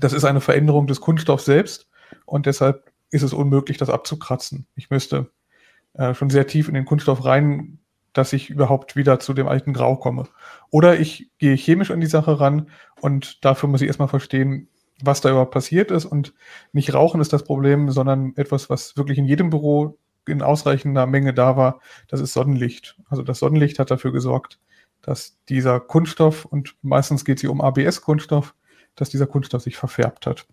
[0.00, 1.88] Das ist eine Veränderung des Kunststoffs selbst
[2.24, 4.66] und deshalb ist es unmöglich, das abzukratzen.
[4.74, 5.30] Ich müsste
[5.94, 7.78] äh, schon sehr tief in den Kunststoff rein,
[8.12, 10.24] dass ich überhaupt wieder zu dem alten Grau komme.
[10.70, 14.68] Oder ich gehe chemisch an die Sache ran und dafür muss ich erstmal verstehen,
[15.02, 16.06] was da überhaupt passiert ist.
[16.06, 16.34] Und
[16.72, 19.98] nicht Rauchen ist das Problem, sondern etwas, was wirklich in jedem Büro
[20.28, 22.96] in ausreichender Menge da war, das ist Sonnenlicht.
[23.08, 24.58] Also das Sonnenlicht hat dafür gesorgt,
[25.02, 28.54] dass dieser Kunststoff, und meistens geht es hier um ABS-Kunststoff,
[28.94, 30.46] dass dieser Kunststoff sich verfärbt hat.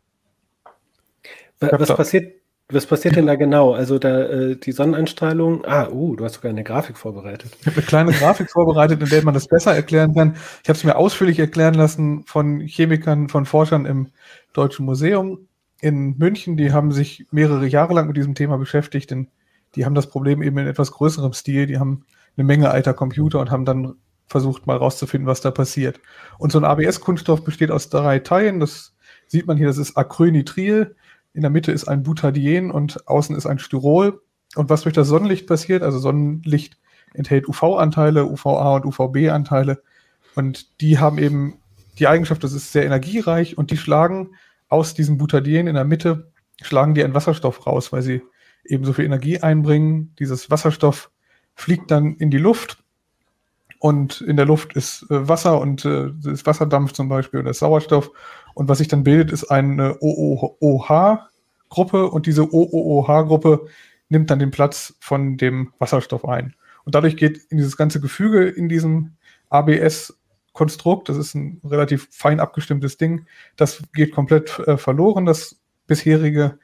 [1.60, 2.34] Was passiert,
[2.70, 3.74] was passiert denn da genau?
[3.74, 5.66] Also da äh, die Sonneneinstrahlung.
[5.66, 7.52] Ah, uh, du hast sogar eine Grafik vorbereitet.
[7.60, 10.36] Ich habe eine kleine Grafik vorbereitet, in der man das besser erklären kann.
[10.64, 14.10] Ich habe es mir ausführlich erklären lassen von Chemikern, von Forschern im
[14.54, 15.48] Deutschen Museum
[15.82, 16.58] in München.
[16.58, 19.28] Die haben sich mehrere Jahre lang mit diesem Thema beschäftigt, denn
[19.76, 21.66] die haben das Problem eben in etwas größerem Stil.
[21.66, 22.06] Die haben
[22.38, 23.96] eine Menge alter Computer und haben dann
[24.28, 26.00] versucht, mal rauszufinden, was da passiert.
[26.38, 28.60] Und so ein ABS-Kunststoff besteht aus drei Teilen.
[28.60, 28.96] Das
[29.28, 30.96] sieht man hier, das ist Acrylnitril.
[31.34, 34.22] In der Mitte ist ein Butadien und außen ist ein Styrol.
[34.56, 36.78] Und was durch das Sonnenlicht passiert, also Sonnenlicht
[37.14, 39.82] enthält UV-Anteile, UVA und UVB-Anteile.
[40.36, 41.56] Und die haben eben
[42.00, 44.32] die Eigenschaft, das ist sehr energiereich und die schlagen
[44.68, 46.32] aus diesem Butadien in der Mitte,
[46.62, 48.22] schlagen die einen Wasserstoff raus, weil sie
[48.66, 50.14] eben so viel Energie einbringen.
[50.20, 51.12] Dieses Wasserstoff
[51.56, 52.84] fliegt dann in die Luft
[53.84, 58.12] und in der Luft ist äh, Wasser und äh, ist Wasserdampf zum Beispiel oder Sauerstoff.
[58.54, 63.68] Und was sich dann bildet, ist eine OOH-Gruppe und diese OOH-Gruppe
[64.08, 66.56] nimmt dann den Platz von dem Wasserstoff ein.
[66.86, 69.18] Und dadurch geht in dieses ganze Gefüge in diesem
[69.50, 73.26] ABS-Konstrukt, das ist ein relativ fein abgestimmtes Ding,
[73.58, 76.58] das geht komplett äh, verloren, das bisherige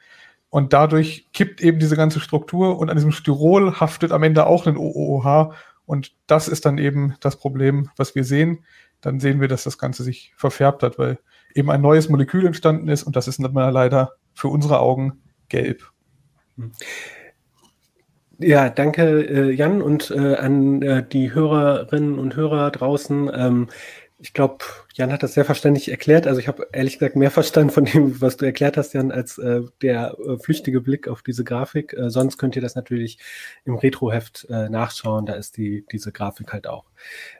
[0.50, 4.66] und dadurch kippt eben diese ganze Struktur und an diesem Styrol haftet am Ende auch
[4.66, 5.54] ein OOH.
[5.86, 8.64] Und das ist dann eben das Problem, was wir sehen.
[9.00, 11.18] Dann sehen wir, dass das Ganze sich verfärbt hat, weil
[11.54, 15.90] eben ein neues Molekül entstanden ist und das ist dann leider für unsere Augen gelb.
[18.38, 23.30] Ja, danke äh, Jan und äh, an äh, die Hörerinnen und Hörer draußen.
[23.34, 23.68] Ähm,
[24.20, 26.26] ich glaube, Jan hat das sehr verständlich erklärt.
[26.26, 29.38] Also ich habe ehrlich gesagt mehr verstanden von dem, was du erklärt hast, Jan, als
[29.38, 31.94] äh, der äh, flüchtige Blick auf diese Grafik.
[31.94, 33.18] Äh, sonst könnt ihr das natürlich
[33.64, 35.26] im Retroheft äh, nachschauen.
[35.26, 36.84] Da ist die, diese Grafik halt auch.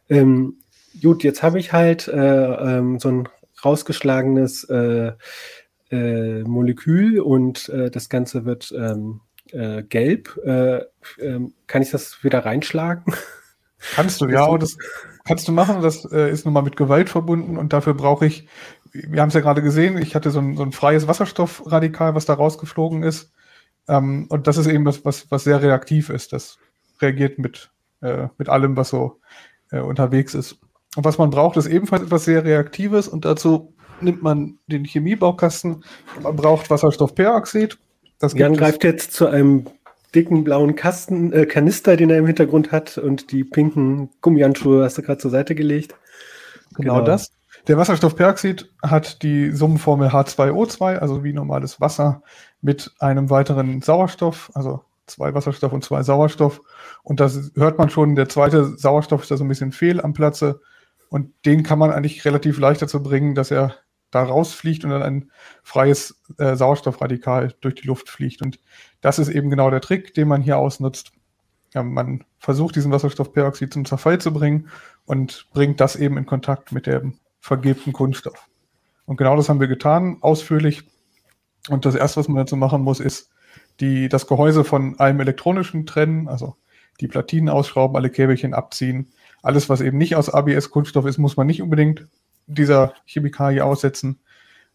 [0.09, 0.59] Ähm,
[1.03, 3.29] gut, jetzt habe ich halt äh, ähm, so ein
[3.65, 5.13] rausgeschlagenes äh,
[5.91, 9.21] äh, Molekül und das Ganze wird ähm,
[9.53, 10.39] äh, gelb.
[10.45, 10.83] Äh,
[11.19, 13.15] ähm, kann ich das wieder reinschlagen?
[13.95, 14.77] Kannst du, ja, und das
[15.25, 15.83] kannst du machen.
[15.83, 18.49] Das äh, ist nun mal mit Gewalt verbunden und dafür brauche ich,
[18.93, 22.27] wir haben es ja gerade gesehen, ich hatte so ein, so ein freies Wasserstoffradikal, was
[22.27, 23.33] da rausgeflogen ist.
[23.89, 26.33] Ähm, und das ist eben was, was, was sehr reaktiv ist.
[26.33, 26.59] Das
[27.01, 29.21] reagiert mit, äh, mit allem, was so
[29.71, 30.59] äh, unterwegs ist.
[30.97, 35.85] Und was man braucht, ist ebenfalls etwas sehr Reaktives und dazu nimmt man den Chemiebaukasten.
[36.23, 37.79] Man braucht Wasserstoffperoxid.
[38.19, 39.67] Das Jan greift jetzt zu einem
[40.15, 44.99] dicken blauen Kasten, äh, Kanister, den er im Hintergrund hat und die pinken Gummihandschuhe hast
[44.99, 45.95] du gerade zur Seite gelegt.
[46.77, 47.07] Genau, genau.
[47.07, 47.33] das.
[47.69, 52.23] Der Wasserstoffperoxid hat die Summenformel H2O2, also wie normales Wasser,
[52.63, 56.63] mit einem weiteren Sauerstoff, also zwei Wasserstoff und zwei Sauerstoff.
[57.03, 60.15] Und das hört man schon, der zweite Sauerstoff ist da so ein bisschen fehl am
[60.15, 60.61] Platze.
[61.11, 63.75] Und den kann man eigentlich relativ leicht dazu bringen, dass er
[64.11, 65.31] da rausfliegt und dann ein
[65.63, 68.43] freies äh, Sauerstoffradikal durch die Luft fliegt.
[68.43, 68.59] Und
[69.01, 71.13] das ist eben genau der Trick, den man hier ausnutzt.
[71.73, 74.69] Ja, man versucht, diesen Wasserstoffperoxid zum Zerfall zu bringen
[75.05, 78.49] und bringt das eben in Kontakt mit dem vergilbten Kunststoff.
[79.07, 80.83] Und genau das haben wir getan, ausführlich.
[81.69, 83.31] Und das erste, was man dazu machen muss, ist
[83.81, 86.57] die, das Gehäuse von allem elektronischen trennen, also
[87.01, 89.13] die Platinen ausschrauben, alle Käbelchen abziehen.
[89.43, 92.07] Alles, was eben nicht aus ABS-Kunststoff ist, muss man nicht unbedingt
[92.55, 94.21] dieser Chemikalie aussetzen.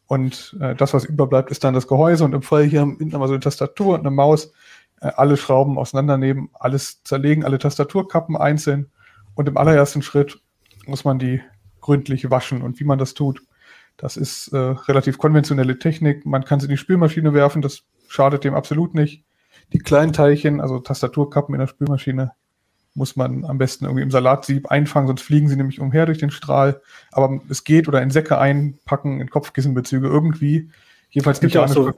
[0.07, 2.23] Und äh, das, was überbleibt, ist dann das Gehäuse.
[2.23, 4.51] Und im Fall hier hinten haben wir so eine Tastatur und eine Maus.
[5.01, 8.91] Äh, alle Schrauben auseinandernehmen, alles zerlegen, alle Tastaturkappen einzeln.
[9.33, 10.39] Und im allerersten Schritt
[10.85, 11.41] muss man die
[11.81, 12.61] gründlich waschen.
[12.61, 13.41] Und wie man das tut,
[13.97, 16.25] das ist äh, relativ konventionelle Technik.
[16.25, 19.23] Man kann sie in die Spülmaschine werfen, das schadet dem absolut nicht.
[19.73, 22.31] Die kleinen Teilchen, also Tastaturkappen in der Spülmaschine,
[22.95, 26.31] muss man am besten irgendwie im Salatsieb einfangen, sonst fliegen sie nämlich umher durch den
[26.31, 26.81] Strahl.
[27.11, 30.69] Aber es geht oder in Säcke einpacken, in Kopfkissenbezüge irgendwie.
[31.09, 31.91] Jedenfalls gibt es auch so.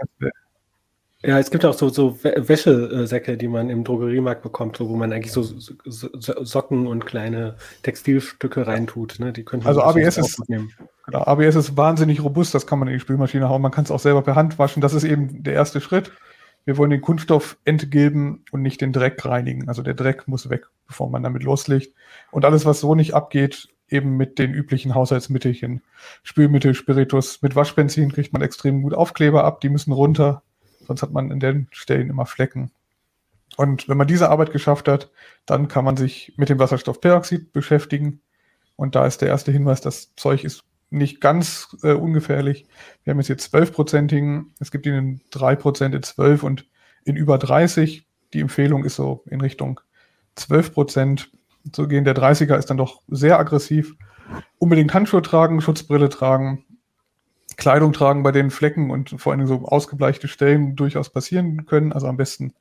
[1.23, 5.31] Ja, es gibt auch so, so Wäschesäcke, die man im Drogeriemarkt bekommt, wo man eigentlich
[5.31, 5.43] so,
[5.85, 9.19] Socken und kleine Textilstücke reintut.
[9.19, 9.33] Ne?
[9.33, 12.99] Die könnte also ABS ist, genau, ABS ist wahnsinnig robust, das kann man in die
[12.99, 13.63] Spülmaschine hauen.
[13.63, 14.81] Man kann es auch selber per Hand waschen.
[14.81, 16.11] Das ist eben der erste Schritt.
[16.67, 19.69] Wir wollen den Kunststoff entgilben und nicht den Dreck reinigen.
[19.69, 21.95] Also der Dreck muss weg, bevor man damit loslegt.
[22.29, 25.81] Und alles, was so nicht abgeht, eben mit den üblichen Haushaltsmittelchen,
[26.23, 30.43] Spülmittel, Spiritus, mit Waschbenzin kriegt man extrem gut Aufkleber ab, die müssen runter,
[30.85, 32.69] sonst hat man in den Stellen immer Flecken.
[33.55, 35.09] Und wenn man diese Arbeit geschafft hat,
[35.45, 38.19] dann kann man sich mit dem Wasserstoffperoxid beschäftigen.
[38.75, 42.65] Und da ist der erste Hinweis, das Zeug ist nicht ganz äh, ungefährlich.
[43.03, 46.65] Wir haben jetzt hier 12-prozentigen, es gibt ihn in 3% in 12 und
[47.03, 48.07] in über 30.
[48.33, 49.79] Die Empfehlung ist so in Richtung
[50.35, 51.31] 12 Prozent
[51.71, 52.05] zu gehen.
[52.05, 53.95] Der 30er ist dann doch sehr aggressiv.
[54.57, 56.65] Unbedingt Handschuhe tragen, Schutzbrille tragen,
[57.55, 61.91] Kleidung tragen, bei denen Flecken und vor allem so ausgebleichte Stellen durchaus passieren können.
[61.91, 62.53] Also am besten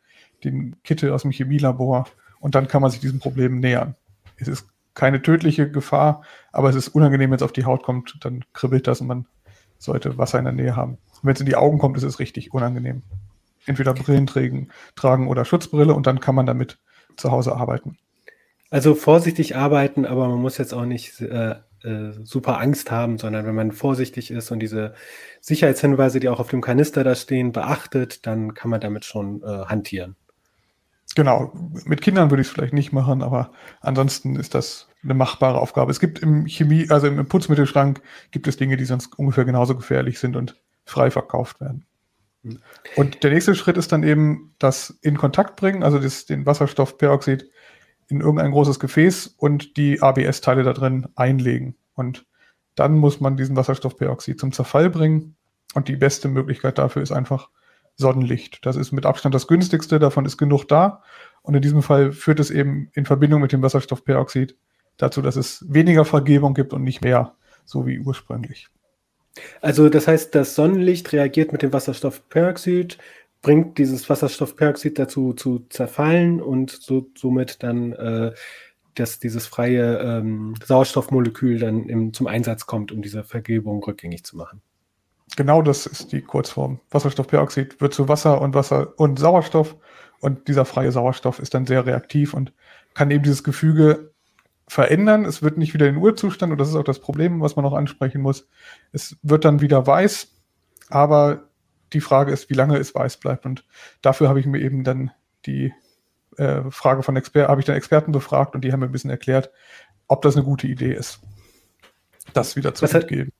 [0.44, 2.06] den Kittel aus dem Chemielabor
[2.40, 3.94] und dann kann man sich diesem Problem nähern.
[4.36, 8.16] Es ist keine tödliche Gefahr, aber es ist unangenehm, wenn es auf die Haut kommt,
[8.22, 9.26] dann kribbelt das und man
[9.78, 10.98] sollte Wasser in der Nähe haben.
[11.22, 13.02] wenn es in die Augen kommt, ist es richtig unangenehm.
[13.66, 16.78] Entweder Brillen tragen, tragen oder Schutzbrille und dann kann man damit
[17.16, 17.98] zu Hause arbeiten.
[18.70, 23.44] Also vorsichtig arbeiten, aber man muss jetzt auch nicht äh, äh, super Angst haben, sondern
[23.44, 24.94] wenn man vorsichtig ist und diese
[25.40, 29.66] Sicherheitshinweise, die auch auf dem Kanister da stehen, beachtet, dann kann man damit schon äh,
[29.66, 30.16] hantieren.
[31.14, 31.52] Genau,
[31.84, 35.90] mit Kindern würde ich es vielleicht nicht machen, aber ansonsten ist das eine machbare Aufgabe.
[35.90, 40.18] Es gibt im Chemie, also im Putzmittelschrank gibt es Dinge, die sonst ungefähr genauso gefährlich
[40.18, 41.86] sind und frei verkauft werden.
[42.42, 42.58] Hm.
[42.96, 47.48] Und der nächste Schritt ist dann eben das in Kontakt bringen, also das, den Wasserstoffperoxid
[48.08, 51.76] in irgendein großes Gefäß und die ABS-Teile da drin einlegen.
[51.94, 52.26] Und
[52.74, 55.36] dann muss man diesen Wasserstoffperoxid zum Zerfall bringen.
[55.74, 57.48] Und die beste Möglichkeit dafür ist einfach
[57.96, 58.64] Sonnenlicht.
[58.64, 61.02] Das ist mit Abstand das günstigste, davon ist genug da.
[61.42, 64.56] Und in diesem Fall führt es eben in Verbindung mit dem Wasserstoffperoxid
[64.96, 68.68] dazu, dass es weniger Vergebung gibt und nicht mehr, so wie ursprünglich.
[69.61, 72.98] Also das heißt, das Sonnenlicht reagiert mit dem Wasserstoffperoxid,
[73.42, 78.32] bringt dieses Wasserstoffperoxid dazu zu zerfallen und so, somit dann, äh,
[78.94, 84.37] dass dieses freie ähm, Sauerstoffmolekül dann im, zum Einsatz kommt, um diese Vergebung rückgängig zu
[84.37, 84.62] machen.
[85.37, 86.81] Genau das ist die Kurzform.
[86.90, 89.77] Wasserstoffperoxid wird zu Wasser und Wasser und Sauerstoff
[90.20, 92.53] und dieser freie Sauerstoff ist dann sehr reaktiv und
[92.94, 94.12] kann eben dieses Gefüge
[94.66, 95.25] verändern.
[95.25, 97.64] Es wird nicht wieder in den Urzustand und das ist auch das Problem, was man
[97.64, 98.49] noch ansprechen muss.
[98.92, 100.29] Es wird dann wieder weiß,
[100.88, 101.44] aber
[101.92, 103.46] die Frage ist, wie lange es weiß bleibt.
[103.46, 103.64] Und
[104.03, 105.11] dafür habe ich mir eben dann
[105.44, 105.72] die
[106.38, 109.11] äh, Frage von Experten, habe ich dann Experten befragt und die haben mir ein bisschen
[109.11, 109.51] erklärt,
[110.09, 111.20] ob das eine gute Idee ist,
[112.33, 113.33] das wieder zu was entgeben.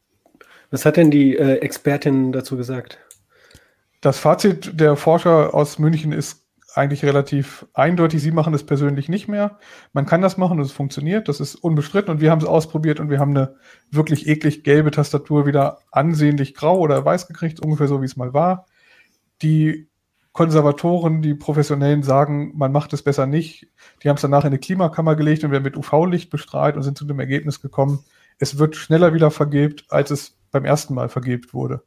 [0.71, 2.99] Was hat denn die äh, Expertin dazu gesagt?
[4.01, 8.21] Das Fazit der Forscher aus München ist eigentlich relativ eindeutig.
[8.21, 9.59] Sie machen es persönlich nicht mehr.
[9.93, 11.29] Man kann das machen und es funktioniert.
[11.29, 13.57] Das ist unbestritten und wir haben es ausprobiert und wir haben eine
[13.91, 18.35] wirklich eklig gelbe Tastatur wieder ansehnlich grau oder weiß gekriegt, ungefähr so wie es mal
[18.35, 18.67] war.
[19.43, 19.89] Die
[20.33, 23.69] Konservatoren, die Professionellen sagen, man macht es besser nicht.
[24.03, 26.99] Die haben es danach in eine Klimakammer gelegt und werden mit UV-Licht bestrahlt und sind
[26.99, 28.05] zu dem Ergebnis gekommen,
[28.39, 31.83] es wird schneller wieder vergebt, als es beim ersten Mal vergebt wurde.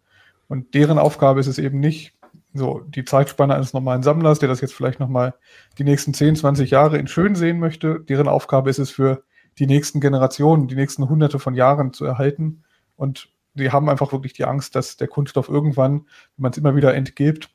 [0.47, 2.13] Und deren Aufgabe ist es eben nicht,
[2.53, 5.36] so die Zeitspanne eines normalen Sammlers, der das jetzt vielleicht nochmal
[5.77, 9.23] die nächsten 10, 20 Jahre in schön sehen möchte, deren Aufgabe ist es für
[9.60, 12.63] die nächsten Generationen, die nächsten hunderte von Jahren zu erhalten.
[12.95, 16.01] Und die haben einfach wirklich die Angst, dass der Kunststoff irgendwann,
[16.38, 17.49] wenn man es immer wieder entgibt,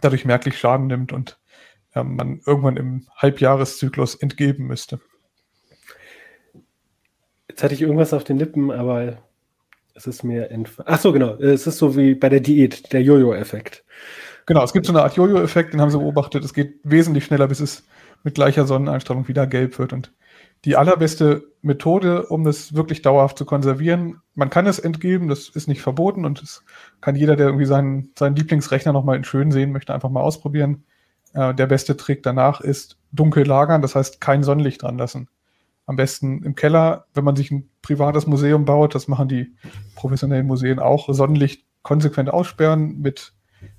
[0.00, 1.38] dadurch merklich Schaden nimmt und
[1.94, 5.00] äh, man irgendwann im Halbjahreszyklus entgeben müsste.
[7.48, 9.18] Jetzt hatte ich irgendwas auf den Lippen, aber
[9.96, 10.88] es ist mir entfallen.
[10.90, 11.34] Ach so, genau.
[11.36, 13.84] Es ist so wie bei der Diät, der Jojo-Effekt.
[14.44, 16.44] Genau, es gibt so eine Art Jojo-Effekt, den haben sie beobachtet.
[16.44, 17.84] Es geht wesentlich schneller, bis es
[18.22, 19.92] mit gleicher Sonneneinstrahlung wieder gelb wird.
[19.92, 20.12] Und
[20.64, 25.68] die allerbeste Methode, um das wirklich dauerhaft zu konservieren, man kann es entgeben, das ist
[25.68, 26.64] nicht verboten und es
[27.00, 30.84] kann jeder, der irgendwie seinen, seinen Lieblingsrechner nochmal in schön sehen möchte, einfach mal ausprobieren.
[31.34, 35.28] Äh, der beste Trick danach ist dunkel lagern, das heißt kein Sonnenlicht dran lassen
[35.86, 39.54] am besten im Keller, wenn man sich ein privates Museum baut, das machen die
[39.94, 43.32] professionellen Museen auch, Sonnenlicht konsequent aussperren mit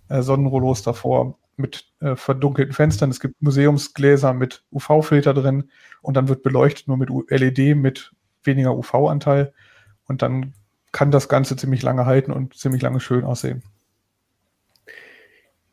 [0.08, 3.10] äh, Sonnenrollos davor, mit äh, verdunkelten Fenstern.
[3.10, 5.70] Es gibt Museumsgläser mit UV-Filter drin
[6.02, 9.54] und dann wird beleuchtet nur mit LED mit weniger UV-Anteil
[10.08, 10.54] und dann
[10.94, 13.62] kann das Ganze ziemlich lange halten und ziemlich lange schön aussehen.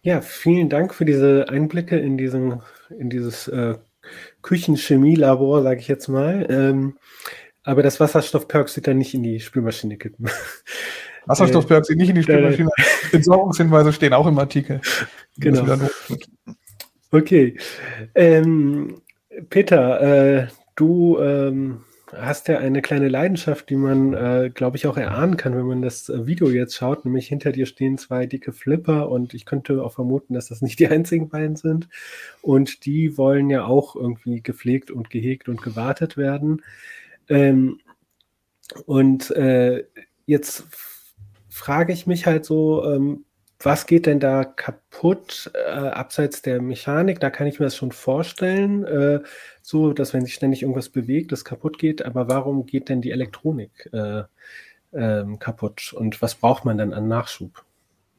[0.02, 3.76] Ja, vielen Dank für diese Einblicke in, diesen, in dieses äh,
[4.42, 6.46] Küchenchemielabor, sage ich jetzt mal.
[6.48, 6.98] Ähm,
[7.62, 10.28] aber das Wasserstoffperoxid dann nicht in die Spülmaschine kippen.
[11.26, 12.70] Wasserstoffperoxid nicht in die äh, Spülmaschine.
[13.12, 14.80] Entsorgungshinweise stehen auch im Artikel.
[15.38, 15.78] Genau.
[17.10, 17.56] Okay.
[18.14, 19.00] Ähm,
[19.48, 24.96] Peter, äh, du ähm, hast ja eine kleine Leidenschaft, die man, äh, glaube ich, auch
[24.96, 27.04] erahnen kann, wenn man das äh, Video jetzt schaut.
[27.04, 30.78] Nämlich hinter dir stehen zwei dicke Flipper und ich könnte auch vermuten, dass das nicht
[30.78, 31.88] die einzigen beiden sind.
[32.42, 36.62] Und die wollen ja auch irgendwie gepflegt und gehegt und gewartet werden.
[37.28, 37.80] Ähm,
[38.86, 39.84] und äh,
[40.26, 40.64] jetzt
[41.48, 43.24] frage ich mich halt so, ähm,
[43.60, 47.20] was geht denn da kaputt äh, abseits der Mechanik?
[47.20, 49.20] Da kann ich mir das schon vorstellen, äh,
[49.62, 52.04] so dass wenn sich ständig irgendwas bewegt, das kaputt geht.
[52.04, 54.24] Aber warum geht denn die Elektronik äh,
[54.92, 55.94] ähm, kaputt?
[55.96, 57.64] Und was braucht man dann an Nachschub?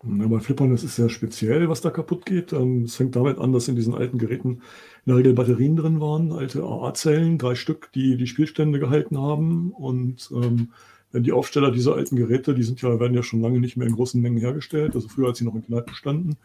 [0.04, 2.54] Ja, bei Flippern ist es sehr speziell, was da kaputt geht.
[2.54, 4.62] Ähm, es fängt damit an, dass in diesen alten Geräten
[5.06, 9.72] in der Regel Batterien drin waren, alte AA-Zellen, drei Stück, die die Spielstände gehalten haben.
[9.72, 10.72] Und ähm,
[11.24, 13.96] die Aufsteller dieser alten Geräte, die sind ja, werden ja schon lange nicht mehr in
[13.96, 16.38] großen Mengen hergestellt, also früher, als sie noch in Kneipen standen,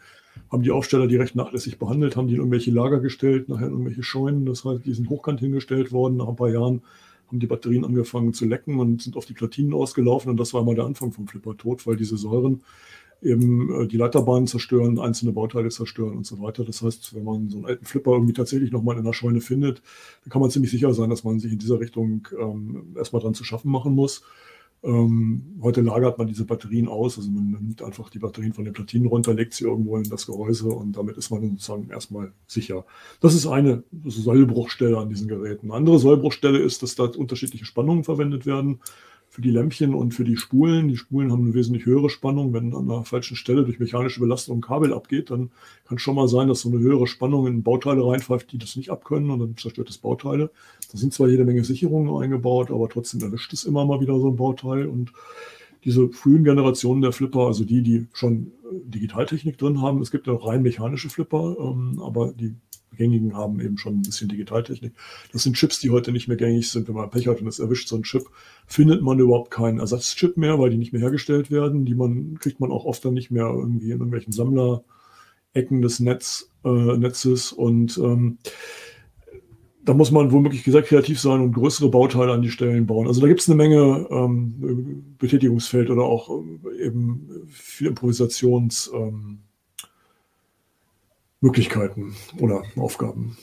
[0.51, 3.71] haben die Aufsteller die recht nachlässig behandelt, haben die in irgendwelche Lager gestellt, nachher in
[3.71, 4.45] irgendwelche Scheunen.
[4.45, 6.17] Das heißt, die sind hochkant hingestellt worden.
[6.17, 6.81] Nach ein paar Jahren
[7.27, 10.29] haben die Batterien angefangen zu lecken und sind auf die Platinen ausgelaufen.
[10.31, 12.61] Und das war mal der Anfang vom Flipper-Tod, weil diese Säuren
[13.21, 16.65] eben äh, die Leiterbahnen zerstören, einzelne Bauteile zerstören und so weiter.
[16.65, 19.81] Das heißt, wenn man so einen alten Flipper irgendwie tatsächlich nochmal in einer Scheune findet,
[20.23, 23.33] dann kann man ziemlich sicher sein, dass man sich in dieser Richtung ähm, erstmal dran
[23.33, 24.23] zu schaffen machen muss.
[24.83, 28.73] Ähm, heute lagert man diese Batterien aus, also man nimmt einfach die Batterien von den
[28.73, 32.85] Platinen runter, legt sie irgendwo in das Gehäuse und damit ist man sozusagen erstmal sicher.
[33.19, 35.67] Das ist eine Sollbruchstelle an diesen Geräten.
[35.67, 38.79] Eine andere Sollbruchstelle ist, dass da unterschiedliche Spannungen verwendet werden
[39.31, 40.89] für die Lämpchen und für die Spulen.
[40.89, 42.51] Die Spulen haben eine wesentlich höhere Spannung.
[42.51, 45.51] Wenn an einer falschen Stelle durch mechanische Belastung ein Kabel abgeht, dann
[45.87, 48.89] kann schon mal sein, dass so eine höhere Spannung in Bauteile reinpfeift, die das nicht
[48.89, 50.51] abkönnen und dann zerstört es Bauteile.
[50.91, 54.27] Da sind zwar jede Menge Sicherungen eingebaut, aber trotzdem erwischt es immer mal wieder so
[54.27, 55.13] ein Bauteil und
[55.85, 60.33] diese frühen Generationen der Flipper, also die, die schon Digitaltechnik drin haben, es gibt ja
[60.35, 62.53] rein mechanische Flipper, ähm, aber die
[62.95, 64.93] gängigen haben eben schon ein bisschen Digitaltechnik.
[65.31, 66.87] Das sind Chips, die heute nicht mehr gängig sind.
[66.87, 68.23] Wenn man Pech hat und es erwischt so ein Chip,
[68.67, 71.85] findet man überhaupt keinen Ersatzchip mehr, weil die nicht mehr hergestellt werden.
[71.85, 76.51] Die man, kriegt man auch oft dann nicht mehr irgendwie in irgendwelchen Sammlerecken des Netz,
[76.63, 78.37] äh, Netzes und ähm,
[79.83, 83.07] da muss man womöglich gesagt kreativ sein und größere Bauteile an die Stellen bauen.
[83.07, 88.91] Also da gibt es eine Menge ähm, Betätigungsfeld oder auch äh, eben viel Improvisations.
[88.93, 89.39] Ähm,
[91.41, 93.37] Möglichkeiten oder Aufgaben.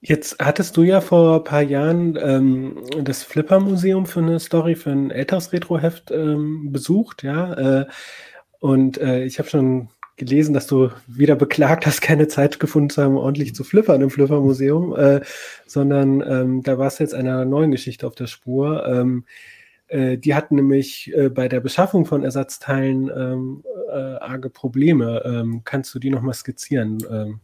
[0.00, 4.90] Jetzt hattest du ja vor ein paar Jahren ähm, das Flipper-Museum für eine Story, für
[4.90, 7.80] ein älteres Retroheft ähm, besucht, ja.
[7.80, 7.86] Äh,
[8.60, 13.02] und äh, ich habe schon gelesen, dass du wieder beklagt hast, keine Zeit gefunden zu
[13.02, 15.20] haben, ordentlich zu flippern im Flipper-Museum, äh,
[15.66, 18.86] sondern ähm, da warst du jetzt einer neuen Geschichte auf der Spur.
[18.86, 19.57] Ähm, äh,
[19.90, 25.22] die hatten nämlich äh, bei der Beschaffung von Ersatzteilen ähm, äh, arge Probleme.
[25.24, 26.98] Ähm, kannst du die nochmal skizzieren?
[27.10, 27.40] Ähm?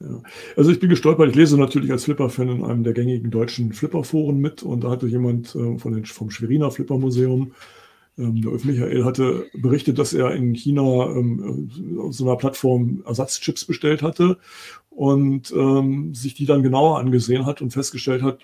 [0.00, 0.22] Ja.
[0.56, 4.38] Also ich bin gestolpert, ich lese natürlich als Flipper-Fan in einem der gängigen deutschen Flipper-Foren
[4.38, 7.52] mit und da hatte jemand äh, von den, vom Schweriner Flipper-Museum,
[8.16, 13.02] ähm, der Ulf Michael, hatte berichtet, dass er in China ähm, auf so einer Plattform
[13.06, 14.38] Ersatzchips bestellt hatte
[14.88, 18.38] und ähm, sich die dann genauer angesehen hat und festgestellt hat,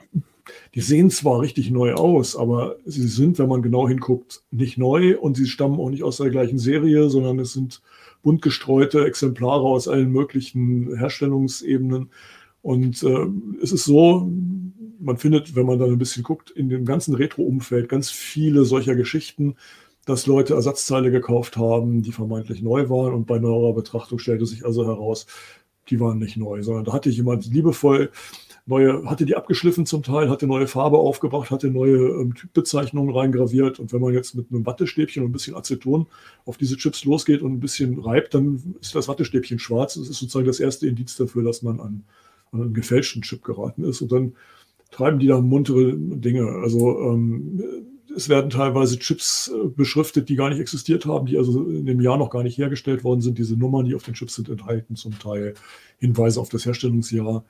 [0.74, 5.18] die sehen zwar richtig neu aus, aber sie sind, wenn man genau hinguckt, nicht neu
[5.18, 7.82] und sie stammen auch nicht aus der gleichen Serie, sondern es sind
[8.22, 12.10] bunt gestreute Exemplare aus allen möglichen Herstellungsebenen.
[12.62, 13.26] Und äh,
[13.62, 14.28] es ist so,
[14.98, 18.96] man findet, wenn man da ein bisschen guckt, in dem ganzen Retro-Umfeld ganz viele solcher
[18.96, 19.54] Geschichten,
[20.06, 23.14] dass Leute Ersatzteile gekauft haben, die vermeintlich neu waren.
[23.14, 25.26] Und bei neuerer Betrachtung stellte sich also heraus,
[25.88, 28.10] die waren nicht neu, sondern da hatte jemand liebevoll
[28.66, 33.78] neue, hatte die abgeschliffen zum Teil, hatte neue Farbe aufgebracht, hatte neue ähm, Typbezeichnungen reingraviert.
[33.78, 36.06] Und wenn man jetzt mit einem Wattestäbchen und ein bisschen Aceton
[36.44, 39.94] auf diese Chips losgeht und ein bisschen reibt, dann ist das Wattestäbchen schwarz.
[39.94, 42.04] Das ist sozusagen das erste Indiz dafür, dass man an,
[42.50, 44.02] an einen gefälschten Chip geraten ist.
[44.02, 44.32] Und dann
[44.90, 46.46] treiben die da muntere Dinge.
[46.62, 47.62] Also ähm,
[48.16, 52.00] es werden teilweise Chips äh, beschriftet, die gar nicht existiert haben, die also in dem
[52.00, 53.38] Jahr noch gar nicht hergestellt worden sind.
[53.38, 55.54] Diese Nummern, die auf den Chips sind, enthalten zum Teil
[55.98, 57.44] Hinweise auf das Herstellungsjahr.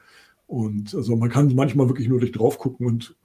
[0.46, 3.16] Und also man kann manchmal wirklich nur durch drauf gucken und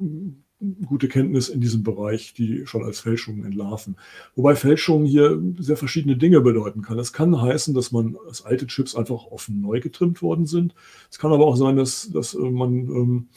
[0.85, 3.95] gute Kenntnis in diesem Bereich, die schon als Fälschungen entlarven.
[4.35, 6.99] Wobei Fälschungen hier sehr verschiedene Dinge bedeuten kann.
[6.99, 10.75] Es kann heißen, dass man, dass alte Chips einfach offen neu getrimmt worden sind.
[11.09, 13.27] Es kann aber auch sein, dass, dass äh, man ähm,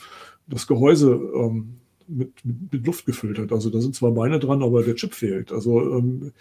[0.47, 3.53] das Gehäuse ähm, mit, mit, Luft gefüllt hat.
[3.53, 5.51] Also da sind zwar Beine dran, aber der Chip fehlt.
[5.51, 6.32] Also ähm,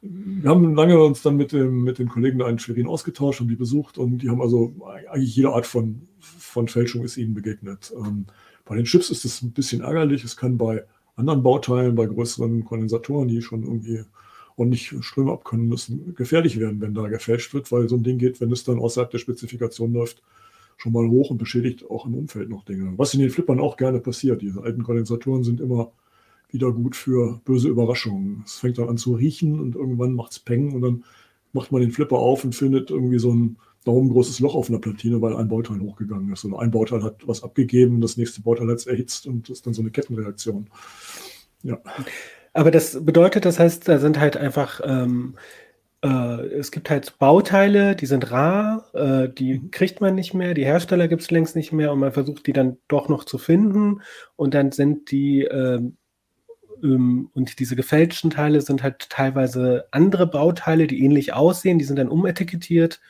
[0.00, 3.48] wir haben lange uns dann mit, dem, mit den Kollegen da in Schwerin ausgetauscht und
[3.48, 4.74] die besucht und die haben also
[5.10, 6.08] eigentlich jede Art von
[6.42, 7.92] von Fälschung ist ihnen begegnet.
[7.96, 8.26] Ähm,
[8.64, 10.24] bei den Chips ist es ein bisschen ärgerlich.
[10.24, 10.84] Es kann bei
[11.16, 14.04] anderen Bauteilen, bei größeren Kondensatoren, die schon irgendwie
[14.56, 18.40] ordentlich Ströme abkönnen müssen, gefährlich werden, wenn da gefälscht wird, weil so ein Ding geht,
[18.40, 20.22] wenn es dann außerhalb der Spezifikation läuft,
[20.76, 22.92] schon mal hoch und beschädigt auch im Umfeld noch Dinge.
[22.96, 24.42] Was in den Flippern auch gerne passiert.
[24.42, 25.92] Diese alten Kondensatoren sind immer
[26.50, 28.42] wieder gut für böse Überraschungen.
[28.44, 31.04] Es fängt dann an zu riechen und irgendwann macht es Peng und dann
[31.52, 35.20] macht man den Flipper auf und findet irgendwie so ein daumengroßes Loch auf einer Platine,
[35.20, 36.44] weil ein Bauteil hochgegangen ist.
[36.44, 39.66] Und ein Bauteil hat was abgegeben, das nächste Bauteil hat es erhitzt und das ist
[39.66, 40.68] dann so eine Kettenreaktion.
[41.62, 41.78] Ja.
[42.52, 45.36] Aber das bedeutet, das heißt, da sind halt einfach, ähm,
[46.02, 49.70] äh, es gibt halt Bauteile, die sind rar, äh, die mhm.
[49.70, 52.52] kriegt man nicht mehr, die Hersteller gibt es längst nicht mehr und man versucht die
[52.52, 54.02] dann doch noch zu finden
[54.36, 55.96] und dann sind die ähm,
[56.82, 61.96] ähm, und diese gefälschten Teile sind halt teilweise andere Bauteile, die ähnlich aussehen, die sind
[61.96, 63.00] dann umetikettiert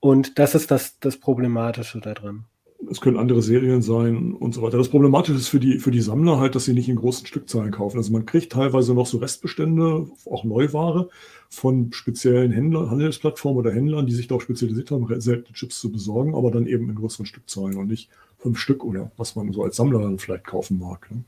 [0.00, 2.44] und das ist das, das Problematische da drin.
[2.90, 4.76] Es können andere Serien sein und so weiter.
[4.76, 7.72] Das Problematische ist für die, für die Sammler halt, dass sie nicht in großen Stückzahlen
[7.72, 7.96] kaufen.
[7.96, 11.08] Also man kriegt teilweise noch so Restbestände, auch Neuware
[11.48, 16.34] von speziellen Händlern, Handelsplattformen oder Händlern, die sich darauf spezialisiert haben, seltene Chips zu besorgen,
[16.34, 19.76] aber dann eben in größeren Stückzahlen und nicht fünf Stück oder was man so als
[19.76, 21.10] Sammler dann vielleicht kaufen mag.
[21.10, 21.24] Ne?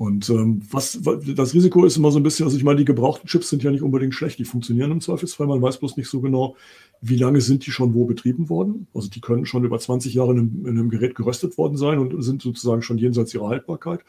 [0.00, 3.28] Und ähm, was, das Risiko ist immer so ein bisschen, also ich meine, die gebrauchten
[3.28, 6.22] Chips sind ja nicht unbedingt schlecht, die funktionieren im Zweifelsfall, man weiß bloß nicht so
[6.22, 6.56] genau,
[7.00, 8.86] wie lange sind die schon wo betrieben worden.
[8.94, 11.98] Also die können schon über 20 Jahre in einem, in einem Gerät geröstet worden sein
[11.98, 14.00] und sind sozusagen schon jenseits ihrer Haltbarkeit.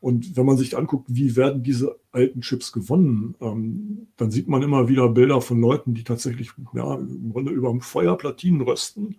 [0.00, 4.62] Und wenn man sich anguckt, wie werden diese alten Chips gewonnen, ähm, dann sieht man
[4.62, 9.16] immer wieder Bilder von Leuten, die tatsächlich ja, im Grunde über dem Feuer Platinen rösten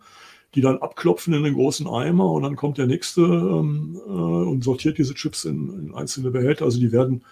[0.55, 4.63] die dann abklopfen in den großen Eimer und dann kommt der nächste ähm, äh, und
[4.63, 6.65] sortiert diese Chips in, in, einzelne Behälter.
[6.65, 7.24] Also die werden,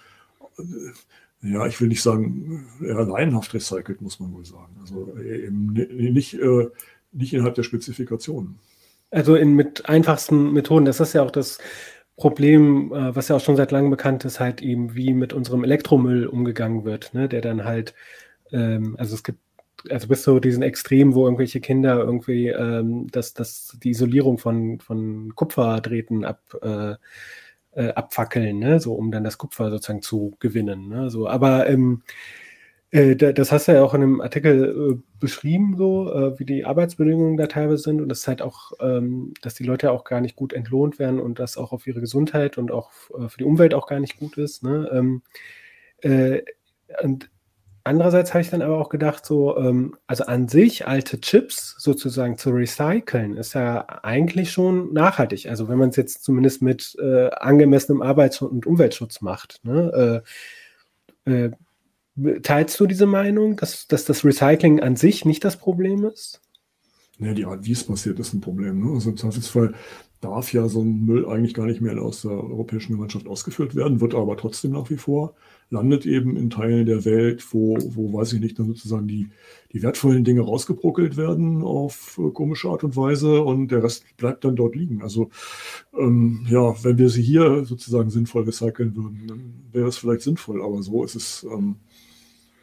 [0.58, 0.64] äh,
[1.44, 4.76] ja, ich will nicht sagen, eher laienhaft recycelt, muss man wohl sagen.
[4.82, 6.68] Also eben nicht, äh,
[7.12, 8.60] nicht innerhalb der Spezifikationen.
[9.10, 11.58] Also in, mit einfachsten Methoden, das ist ja auch das
[12.16, 15.64] Problem, äh, was ja auch schon seit langem bekannt ist, halt eben, wie mit unserem
[15.64, 17.28] Elektromüll umgegangen wird, ne?
[17.28, 17.96] der dann halt,
[18.52, 19.40] ähm, also es gibt
[19.90, 24.80] also bis zu diesen Extremen, wo irgendwelche Kinder irgendwie ähm, das, das, die Isolierung von,
[24.80, 26.96] von Kupferdrähten ab, äh,
[27.74, 28.80] äh, abfackeln, ne?
[28.80, 30.88] so um dann das Kupfer sozusagen zu gewinnen.
[30.90, 31.10] Ne?
[31.10, 32.04] So, aber ähm,
[32.92, 36.66] äh, das hast du ja auch in einem Artikel äh, beschrieben, so äh, wie die
[36.66, 40.20] Arbeitsbedingungen da teilweise sind und das ist halt auch, ähm, dass die Leute auch gar
[40.20, 43.46] nicht gut entlohnt werden und das auch auf ihre Gesundheit und auch äh, für die
[43.46, 44.64] Umwelt auch gar nicht gut ist.
[44.64, 44.90] Ne?
[44.92, 45.22] Ähm,
[46.02, 46.42] äh,
[47.02, 47.30] und
[47.84, 52.38] Andererseits habe ich dann aber auch gedacht, so, ähm, also an sich alte Chips sozusagen
[52.38, 55.48] zu recyceln, ist ja eigentlich schon nachhaltig.
[55.48, 59.60] Also wenn man es jetzt zumindest mit äh, angemessenem Arbeits- und Umweltschutz macht.
[59.64, 60.24] Ne?
[61.26, 61.52] Äh, äh,
[62.42, 66.42] teilst du diese Meinung, dass, dass das Recycling an sich nicht das Problem ist?
[67.20, 68.84] Ja, die Art, wie es passiert, ist ein Problem.
[68.84, 68.94] Ne?
[68.94, 69.74] Also im Zweifelsfall
[70.22, 74.02] darf ja so ein Müll eigentlich gar nicht mehr aus der Europäischen Gemeinschaft ausgeführt werden,
[74.02, 75.34] wird aber trotzdem nach wie vor
[75.72, 79.30] landet eben in Teilen der Welt, wo, wo weiß ich nicht, dann sozusagen die,
[79.72, 84.44] die wertvollen Dinge rausgebruckelt werden auf äh, komische Art und Weise und der Rest bleibt
[84.44, 85.02] dann dort liegen.
[85.02, 85.30] Also
[85.98, 90.62] ähm, ja, wenn wir sie hier sozusagen sinnvoll recyceln würden, dann wäre es vielleicht sinnvoll,
[90.62, 91.78] aber so ist es, ähm,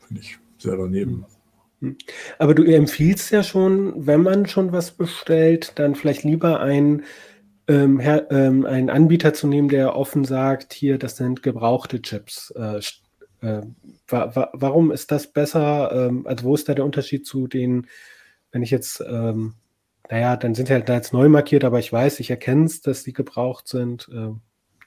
[0.07, 1.25] finde ich, sehr daneben.
[1.81, 1.97] Hm.
[2.39, 7.05] Aber du empfiehlst ja schon, wenn man schon was bestellt, dann vielleicht lieber ein
[7.69, 12.51] ähm, her, ähm, einen Anbieter zu nehmen, der offen sagt, hier, das sind gebrauchte Chips.
[12.53, 12.81] Äh,
[13.41, 13.63] äh,
[14.09, 15.93] wa wa warum ist das besser?
[15.93, 17.87] Ähm, also wo ist da der Unterschied zu den,
[18.51, 19.55] wenn ich jetzt, ähm,
[20.11, 23.05] naja, dann sind halt da jetzt neu markiert, aber ich weiß, ich erkenne es, dass
[23.05, 24.09] die gebraucht sind.
[24.13, 24.33] Äh,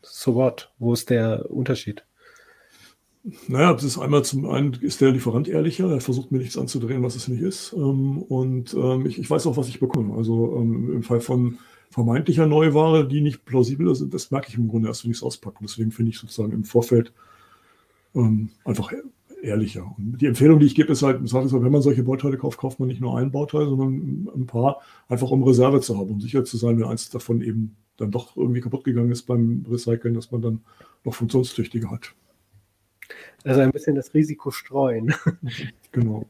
[0.02, 0.72] so what?
[0.80, 2.04] Wo ist der Unterschied?
[3.48, 7.04] Naja, das ist einmal zum einen ist der Lieferant ehrlicher, er versucht mir nichts anzudrehen,
[7.04, 7.72] was es nicht ist.
[7.74, 10.16] Ähm, und ähm, ich, ich, weiß auch, was ich bekomme.
[10.16, 11.60] Also ähm, im Fall von
[11.92, 15.24] vermeintlicher Neuware, die nicht plausibel sind, das merke ich im Grunde erst, wenn ich es
[15.24, 15.60] auspacke.
[15.62, 17.14] Deswegen finde ich sozusagen im Vorfeld
[18.16, 18.92] ähm, einfach
[19.44, 19.94] ehrlicher.
[19.98, 22.88] Und die Empfehlung, die ich gebe, ist halt, wenn man solche Bauteile kauft, kauft man
[22.88, 26.58] nicht nur ein Bauteil, sondern ein paar, einfach um Reserve zu haben, um sicher zu
[26.58, 30.42] sein, wenn eins davon eben dann doch irgendwie kaputt gegangen ist beim Recyceln, dass man
[30.42, 30.62] dann
[31.04, 32.14] noch funktionstüchtige hat.
[33.44, 35.14] Also ein bisschen das Risiko streuen.
[35.92, 36.26] genau.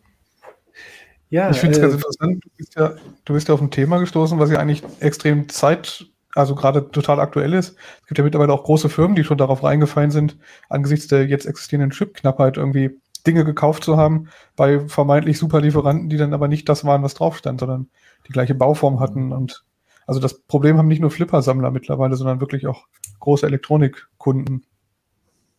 [1.31, 2.43] Ja, ich finde es äh, ganz interessant.
[2.43, 2.93] Du bist, ja,
[3.25, 6.05] du bist ja auf ein Thema gestoßen, was ja eigentlich extrem Zeit,
[6.35, 7.77] also gerade total aktuell ist.
[8.01, 10.37] Es gibt ja mittlerweile auch große Firmen, die schon darauf reingefallen sind,
[10.69, 14.27] angesichts der jetzt existierenden Chipknappheit irgendwie Dinge gekauft zu haben
[14.57, 17.89] bei vermeintlich super Lieferanten, die dann aber nicht das waren, was drauf stand, sondern
[18.27, 19.31] die gleiche Bauform hatten.
[19.31, 19.63] Und
[20.07, 22.87] also das Problem haben nicht nur Flipper-Sammler mittlerweile, sondern wirklich auch
[23.19, 24.65] große Elektronikkunden.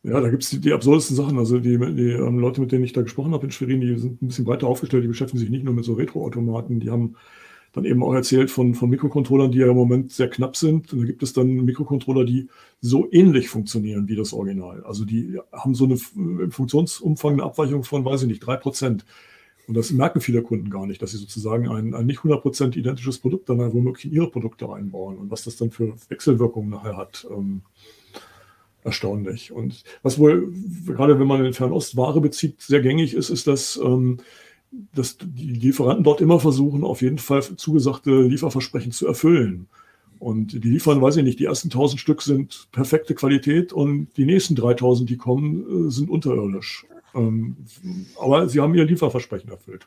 [0.04, 1.38] Ja, da gibt es die, die, absurdesten Sachen.
[1.38, 4.20] Also die, die ähm, Leute, mit denen ich da gesprochen habe in Schwerin, die sind
[4.20, 7.16] ein bisschen breiter aufgestellt, die beschäftigen sich nicht nur mit so Retro-Automaten, die haben
[7.72, 10.92] dann eben auch erzählt von, von Mikrocontrollern, die ja im Moment sehr knapp sind.
[10.92, 12.48] Und da gibt es dann Mikrocontroller, die
[12.80, 14.82] so ähnlich funktionieren wie das Original.
[14.84, 19.06] Also die haben so eine im Funktionsumfang eine Abweichung von, weiß ich nicht, drei Prozent.
[19.68, 23.18] Und das merken viele Kunden gar nicht, dass sie sozusagen ein, ein nicht 100% identisches
[23.18, 27.26] Produkt dann womöglich in ihre Produkte einbauen und was das dann für Wechselwirkungen nachher hat.
[27.30, 27.62] Ähm,
[28.84, 29.52] erstaunlich.
[29.52, 30.52] Und was wohl,
[30.86, 34.18] gerade wenn man in Fernost Ware bezieht, sehr gängig ist, ist, dass, ähm,
[34.94, 39.68] dass die Lieferanten dort immer versuchen, auf jeden Fall zugesagte Lieferversprechen zu erfüllen.
[40.18, 44.24] Und die liefern, weiß ich nicht, die ersten 1000 Stück sind perfekte Qualität und die
[44.24, 46.86] nächsten 3000, die kommen, äh, sind unterirdisch.
[47.14, 47.56] Ähm,
[48.20, 49.86] aber sie haben ihr Lieferversprechen erfüllt.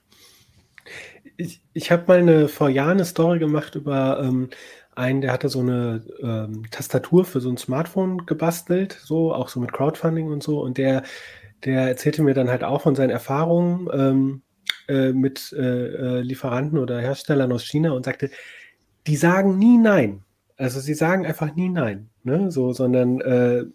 [1.37, 4.49] Ich, ich habe mal eine, vor Jahren eine Story gemacht über ähm,
[4.95, 9.59] einen, der hatte so eine ähm, Tastatur für so ein Smartphone gebastelt, so auch so
[9.59, 10.61] mit Crowdfunding und so.
[10.61, 11.03] Und der,
[11.63, 14.41] der erzählte mir dann halt auch von seinen Erfahrungen ähm,
[14.87, 18.29] äh, mit äh, äh Lieferanten oder Herstellern aus China und sagte,
[19.07, 20.23] die sagen nie nein.
[20.57, 22.49] Also sie sagen einfach nie nein, ne?
[22.51, 23.65] So, sondern äh,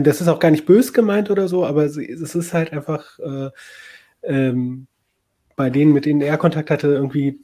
[0.00, 3.50] das ist auch gar nicht bös gemeint oder so, aber es ist halt einfach äh,
[4.22, 4.86] ähm,
[5.56, 7.40] bei denen, mit denen er Kontakt hatte, irgendwie,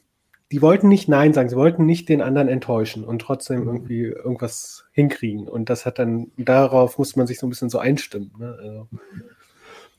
[0.51, 3.67] die wollten nicht Nein sagen, sie wollten nicht den anderen enttäuschen und trotzdem mhm.
[3.67, 5.47] irgendwie irgendwas hinkriegen.
[5.47, 8.31] Und das hat dann, darauf muss man sich so ein bisschen so einstimmen.
[8.39, 8.57] Ne?
[8.59, 8.87] Also.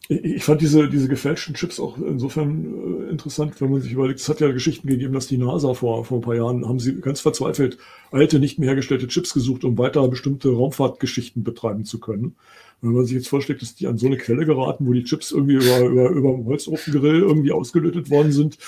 [0.08, 4.28] Ich fand diese, diese gefälschten Chips auch insofern äh, interessant, wenn man sich überlegt, es
[4.28, 7.20] hat ja Geschichten gegeben, dass die NASA vor, vor ein paar Jahren haben sie ganz
[7.20, 7.78] verzweifelt
[8.10, 12.34] alte, nicht mehr hergestellte Chips gesucht, um weiter bestimmte Raumfahrtgeschichten betreiben zu können.
[12.80, 15.30] Wenn man sich jetzt vorstellt, dass die an so eine Quelle geraten, wo die Chips
[15.30, 18.58] irgendwie über, über, über Holzofengrill irgendwie ausgelötet worden sind,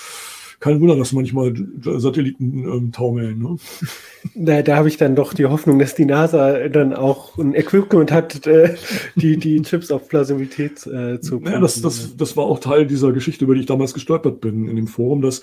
[0.63, 3.37] kein Wunder, dass manchmal Satelliten ähm, taumeln.
[3.37, 3.57] Ne?
[4.33, 8.13] Da, da habe ich dann doch die Hoffnung, dass die NASA dann auch ein Equipment
[8.13, 8.75] hat, äh,
[9.15, 13.11] die, die Chips auf Plausibilität äh, zu Ja, das, das, das war auch Teil dieser
[13.11, 15.41] Geschichte, über die ich damals gestolpert bin in dem Forum, dass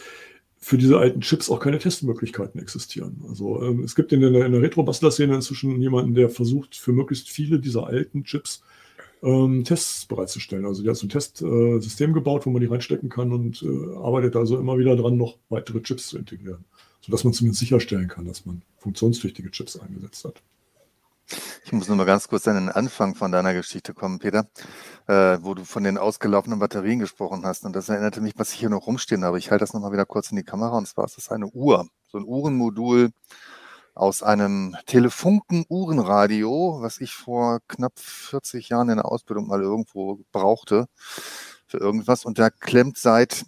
[0.58, 3.22] für diese alten Chips auch keine Testmöglichkeiten existieren.
[3.28, 7.28] Also ähm, es gibt in der, in der Retro-Bastler-Szene inzwischen jemanden, der versucht, für möglichst
[7.28, 8.62] viele dieser alten Chips
[9.22, 10.64] ähm, Tests bereitzustellen.
[10.64, 13.96] Also der hat so ein Testsystem äh, gebaut, wo man die reinstecken kann und äh,
[13.96, 16.64] arbeitet also immer wieder dran, noch weitere Chips zu integrieren,
[17.00, 20.42] sodass man zumindest sicherstellen kann, dass man funktionstüchtige Chips eingesetzt hat.
[21.64, 24.48] Ich muss nur mal ganz kurz an den Anfang von deiner Geschichte kommen, Peter,
[25.06, 27.64] äh, wo du von den ausgelaufenen Batterien gesprochen hast.
[27.64, 29.38] Und das erinnerte mich, was ich hier noch rumstehen habe.
[29.38, 30.76] Ich halte das nochmal wieder kurz in die Kamera.
[30.76, 33.10] Und zwar ist das eine Uhr, so ein Uhrenmodul,
[34.00, 40.86] aus einem Telefunken-Uhrenradio, was ich vor knapp 40 Jahren in der Ausbildung mal irgendwo brauchte
[41.66, 42.24] für irgendwas.
[42.24, 43.44] Und da klemmt seit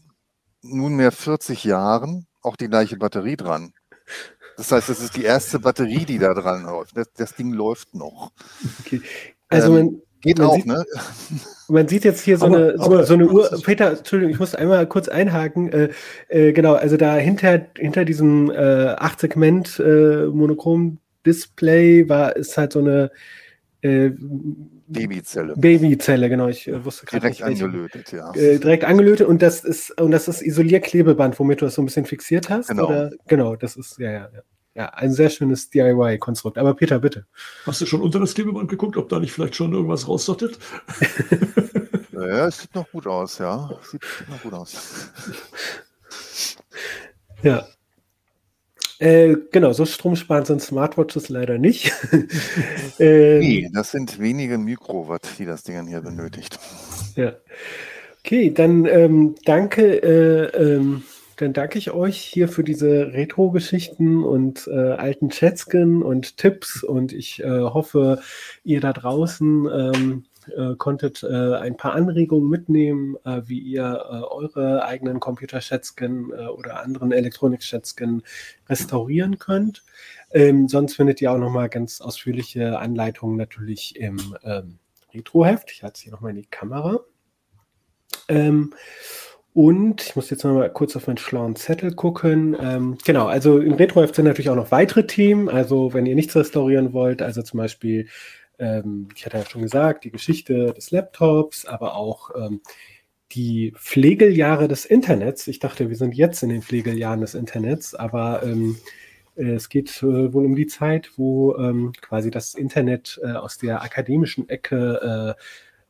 [0.61, 3.73] nunmehr 40 Jahren auch die gleiche Batterie dran.
[4.59, 6.99] Das heißt, das ist die erste Batterie, die da dran läuft.
[6.99, 8.33] Das, das Ding läuft noch.
[8.81, 9.01] Okay.
[9.49, 10.85] Also ähm, man, Geht man auch, sieht, ne?
[11.69, 13.49] Man sieht jetzt hier so, aber, eine, so, aber, so eine Uhr.
[13.65, 15.73] Peter, Entschuldigung, ich muss einmal kurz einhaken.
[15.73, 15.89] Äh,
[16.29, 22.81] äh, genau, also da hinter, hinter diesem äh, 8-Segment äh, Monochrom-Display war, ist halt so
[22.81, 23.11] eine
[23.81, 24.11] äh,
[24.87, 25.55] Babyzelle.
[25.57, 26.49] Babyzelle, genau.
[26.49, 28.33] Ich äh, wusste gerade Direkt nicht, angelötet, ja.
[28.35, 31.87] Äh, direkt angelötet und das ist und das ist Isolierklebeband, womit du das so ein
[31.87, 32.69] bisschen fixiert hast.
[32.69, 32.89] Genau.
[32.89, 33.11] Oder?
[33.27, 34.29] Genau, das ist ja ja.
[34.33, 34.43] ja.
[34.75, 36.57] Ja, ein sehr schönes DIY-Konstrukt.
[36.57, 37.27] Aber Peter, bitte.
[37.67, 40.59] Hast du schon unter das Klebeband geguckt, ob da nicht vielleicht schon irgendwas raussottet?
[42.13, 43.71] ja, es sieht noch gut aus, ja.
[43.91, 45.11] Sieht, sieht noch gut aus.
[47.43, 47.67] ja.
[48.99, 51.93] Äh, genau, so stromsparend sind Smartwatches leider nicht.
[52.99, 56.59] ähm, nee, das sind wenige Mikrowatt, die das Ding hier benötigt.
[57.17, 57.35] Ja.
[58.21, 61.03] Okay, dann ähm, danke äh, ähm,
[61.43, 67.13] dann danke ich euch hier für diese Retro-Geschichten und äh, alten Chatsken und Tipps und
[67.13, 68.23] ich äh, hoffe,
[68.63, 70.25] ihr da draußen ähm,
[70.57, 76.81] äh, konntet äh, ein paar Anregungen mitnehmen, äh, wie ihr äh, eure eigenen Computer-Chatsken oder
[76.81, 78.23] anderen Elektronik-Chatsken
[78.69, 79.83] restaurieren könnt.
[80.31, 84.79] Ähm, sonst findet ihr auch nochmal ganz ausführliche Anleitungen natürlich im ähm,
[85.13, 85.73] Retro-Heft.
[85.73, 87.01] Ich halte es hier nochmal in die Kamera.
[88.29, 88.75] Ähm,
[89.55, 92.57] und ich muss jetzt noch mal kurz auf meinen schlauen Zettel gucken.
[92.59, 95.49] Ähm, genau, also im Retro-Heft sind natürlich auch noch weitere Themen.
[95.51, 98.09] Also wenn ihr nichts restaurieren wollt, also zum Beispiel,
[98.59, 102.61] ähm, ich hatte ja schon gesagt, die Geschichte des Laptops, aber auch ähm,
[103.33, 105.47] die Pflegeljahre des Internets.
[105.49, 108.77] Ich dachte, wir sind jetzt in den Pflegeljahren des Internets, aber ähm,
[109.35, 113.83] es geht äh, wohl um die Zeit, wo ähm, quasi das Internet äh, aus der
[113.83, 115.43] akademischen Ecke äh,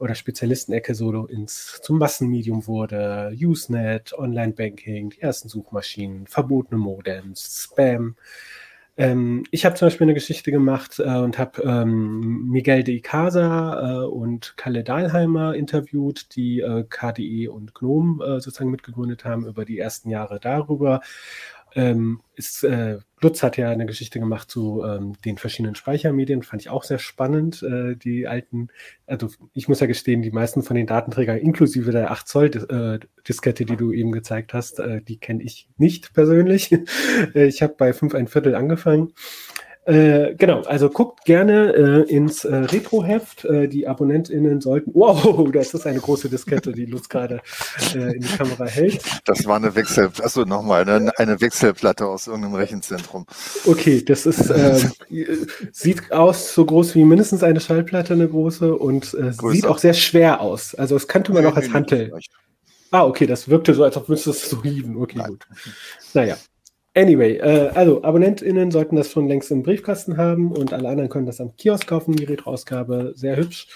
[0.02, 3.32] oder Spezialistenecke so ins, zum Massenmedium wurde.
[3.40, 8.16] Usenet, Online-Banking, die ersten Suchmaschinen, verbotene Modems, Spam.
[8.96, 14.02] Ähm, ich habe zum Beispiel eine Geschichte gemacht äh, und habe ähm, Miguel de Icaza
[14.02, 19.64] äh, und Kalle Dahlheimer interviewt, die äh, KDE und GNOME äh, sozusagen mitgegründet haben über
[19.64, 21.00] die ersten Jahre darüber.
[21.74, 26.62] Ähm, ist, äh, Lutz hat ja eine Geschichte gemacht zu ähm, den verschiedenen Speichermedien, fand
[26.62, 27.62] ich auch sehr spannend.
[27.62, 28.68] Äh, die alten,
[29.06, 33.06] also ich muss ja gestehen, die meisten von den Datenträgern, inklusive der 8 Zoll äh,
[33.26, 36.70] Diskette, die du eben gezeigt hast, äh, die kenne ich nicht persönlich.
[37.34, 39.12] ich habe bei 5 ein Viertel angefangen
[39.84, 43.44] äh, genau, also guckt gerne äh, ins äh, Retro-Heft.
[43.44, 44.92] Äh, die AbonnentInnen sollten.
[45.02, 47.40] Wow, das ist eine große Diskette, die Lutz gerade
[47.94, 49.02] äh, in die Kamera hält.
[49.24, 53.26] Das war eine Wechsel, achso, nochmal, eine, eine Wechselplatte aus irgendeinem Rechenzentrum.
[53.64, 54.78] Okay, das ist, äh,
[55.72, 59.16] sieht aus so groß wie mindestens eine Schallplatte, eine große, und
[59.50, 60.74] sieht auch sehr schwer aus.
[60.76, 62.12] Also es könnte man auch als Hantel.
[62.92, 64.96] Ah, okay, das wirkte so, als ob müsste es so hieven.
[64.96, 65.30] Okay, Nein.
[65.30, 65.46] gut.
[66.14, 66.36] Naja,
[66.94, 71.26] Anyway, äh, also AbonnentInnen sollten das schon längst im Briefkasten haben und alle anderen können
[71.26, 73.66] das am Kiosk kaufen, die Retro-Ausgabe, sehr hübsch.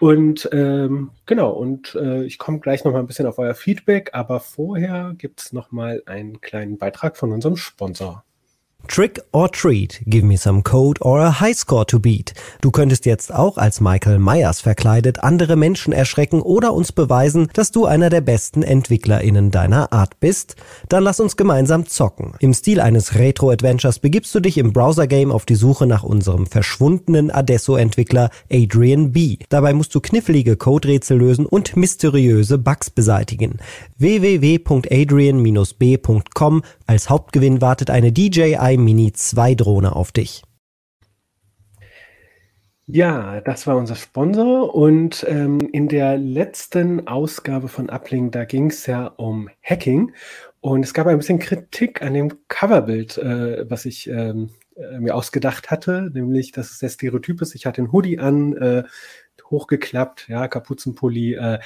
[0.00, 4.10] Und ähm, genau, und äh, ich komme gleich noch mal ein bisschen auf euer Feedback,
[4.12, 8.24] aber vorher gibt es noch mal einen kleinen Beitrag von unserem Sponsor.
[8.86, 12.34] Trick or treat, give me some code or a high score to beat.
[12.60, 17.72] Du könntest jetzt auch als Michael Myers verkleidet andere Menschen erschrecken oder uns beweisen, dass
[17.72, 20.54] du einer der besten EntwicklerInnen deiner Art bist?
[20.88, 22.34] Dann lass uns gemeinsam zocken.
[22.38, 27.30] Im Stil eines Retro-Adventures begibst du dich im Browser-Game auf die Suche nach unserem verschwundenen
[27.30, 29.36] Adesso-Entwickler Adrian B.
[29.48, 33.58] Dabei musst du knifflige Code-Rätsel lösen und mysteriöse Bugs beseitigen.
[33.98, 40.42] www.adrian-b.com Als Hauptgewinn wartet eine DJI Mini 2 Drohne auf dich.
[42.88, 48.70] Ja, das war unser Sponsor und ähm, in der letzten Ausgabe von Uplink, da ging
[48.70, 50.12] es ja um Hacking
[50.60, 55.16] und es gab ein bisschen Kritik an dem Coverbild, äh, was ich ähm, äh, mir
[55.16, 57.56] ausgedacht hatte, nämlich, dass es sehr stereotyp ist.
[57.56, 58.84] Ich hatte einen Hoodie an, äh,
[59.50, 61.58] hochgeklappt, ja, Kapuzenpulli, äh,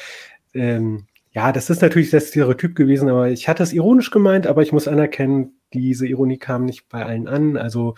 [0.55, 4.63] ähm, ja, das ist natürlich sehr stereotyp gewesen, aber ich hatte es ironisch gemeint, aber
[4.63, 7.57] ich muss anerkennen, diese Ironie kam nicht bei allen an.
[7.57, 7.95] Also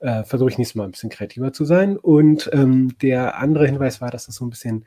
[0.00, 1.96] äh, versuche ich nächstes Mal ein bisschen kreativer zu sein.
[1.96, 4.84] Und ähm, der andere Hinweis war, dass das so ein bisschen,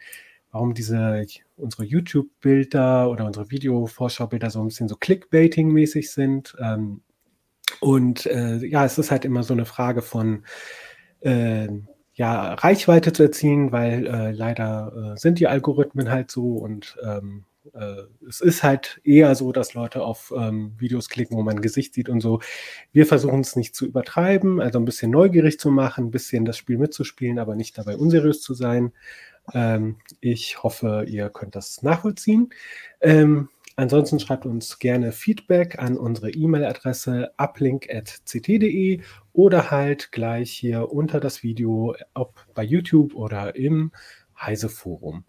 [0.52, 1.26] warum diese
[1.56, 6.56] unsere YouTube-Bilder oder unsere Video-Vorschaubilder so ein bisschen so Clickbaiting-mäßig sind.
[6.60, 7.02] Ähm,
[7.80, 10.44] und äh, ja, es ist halt immer so eine Frage von
[11.22, 11.70] äh,
[12.14, 17.46] ja, Reichweite zu erzielen, weil äh, leider äh, sind die Algorithmen halt so und ähm,
[17.74, 21.62] äh, es ist halt eher so, dass Leute auf ähm, Videos klicken, wo man ein
[21.62, 22.42] Gesicht sieht und so.
[22.92, 26.58] Wir versuchen es nicht zu übertreiben, also ein bisschen neugierig zu machen, ein bisschen das
[26.58, 28.94] Spiel mitzuspielen, aber nicht dabei unseriös zu sein.
[29.54, 32.50] Ähm, ich hoffe, ihr könnt das nachvollziehen.
[33.02, 39.02] Ähm, ansonsten schreibt uns gerne Feedback an unsere E-Mail-Adresse uplink.ct.de
[39.34, 43.92] oder halt gleich hier unter das Video, ob bei YouTube oder im
[44.40, 45.26] Heise Forum.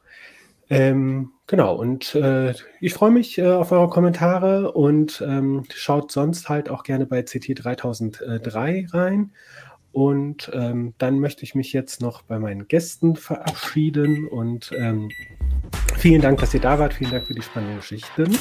[0.68, 6.48] Ähm, genau, und äh, ich freue mich äh, auf eure Kommentare und ähm, schaut sonst
[6.48, 9.32] halt auch gerne bei CT 3003 rein.
[9.92, 15.08] Und ähm, dann möchte ich mich jetzt noch bei meinen Gästen verabschieden und ähm,
[15.96, 16.92] vielen Dank, dass ihr da wart.
[16.92, 18.36] Vielen Dank für die spannenden Geschichten.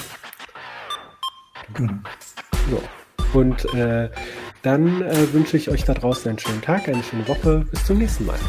[2.70, 2.82] So.
[3.34, 4.10] Und äh,
[4.64, 7.66] dann äh, wünsche ich euch da draußen einen schönen Tag, eine schöne Woche.
[7.72, 8.40] Bis zum nächsten Mal.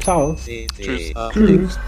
[0.00, 0.34] Ciao.
[0.34, 1.12] Tschüss.
[1.32, 1.78] Tschüss.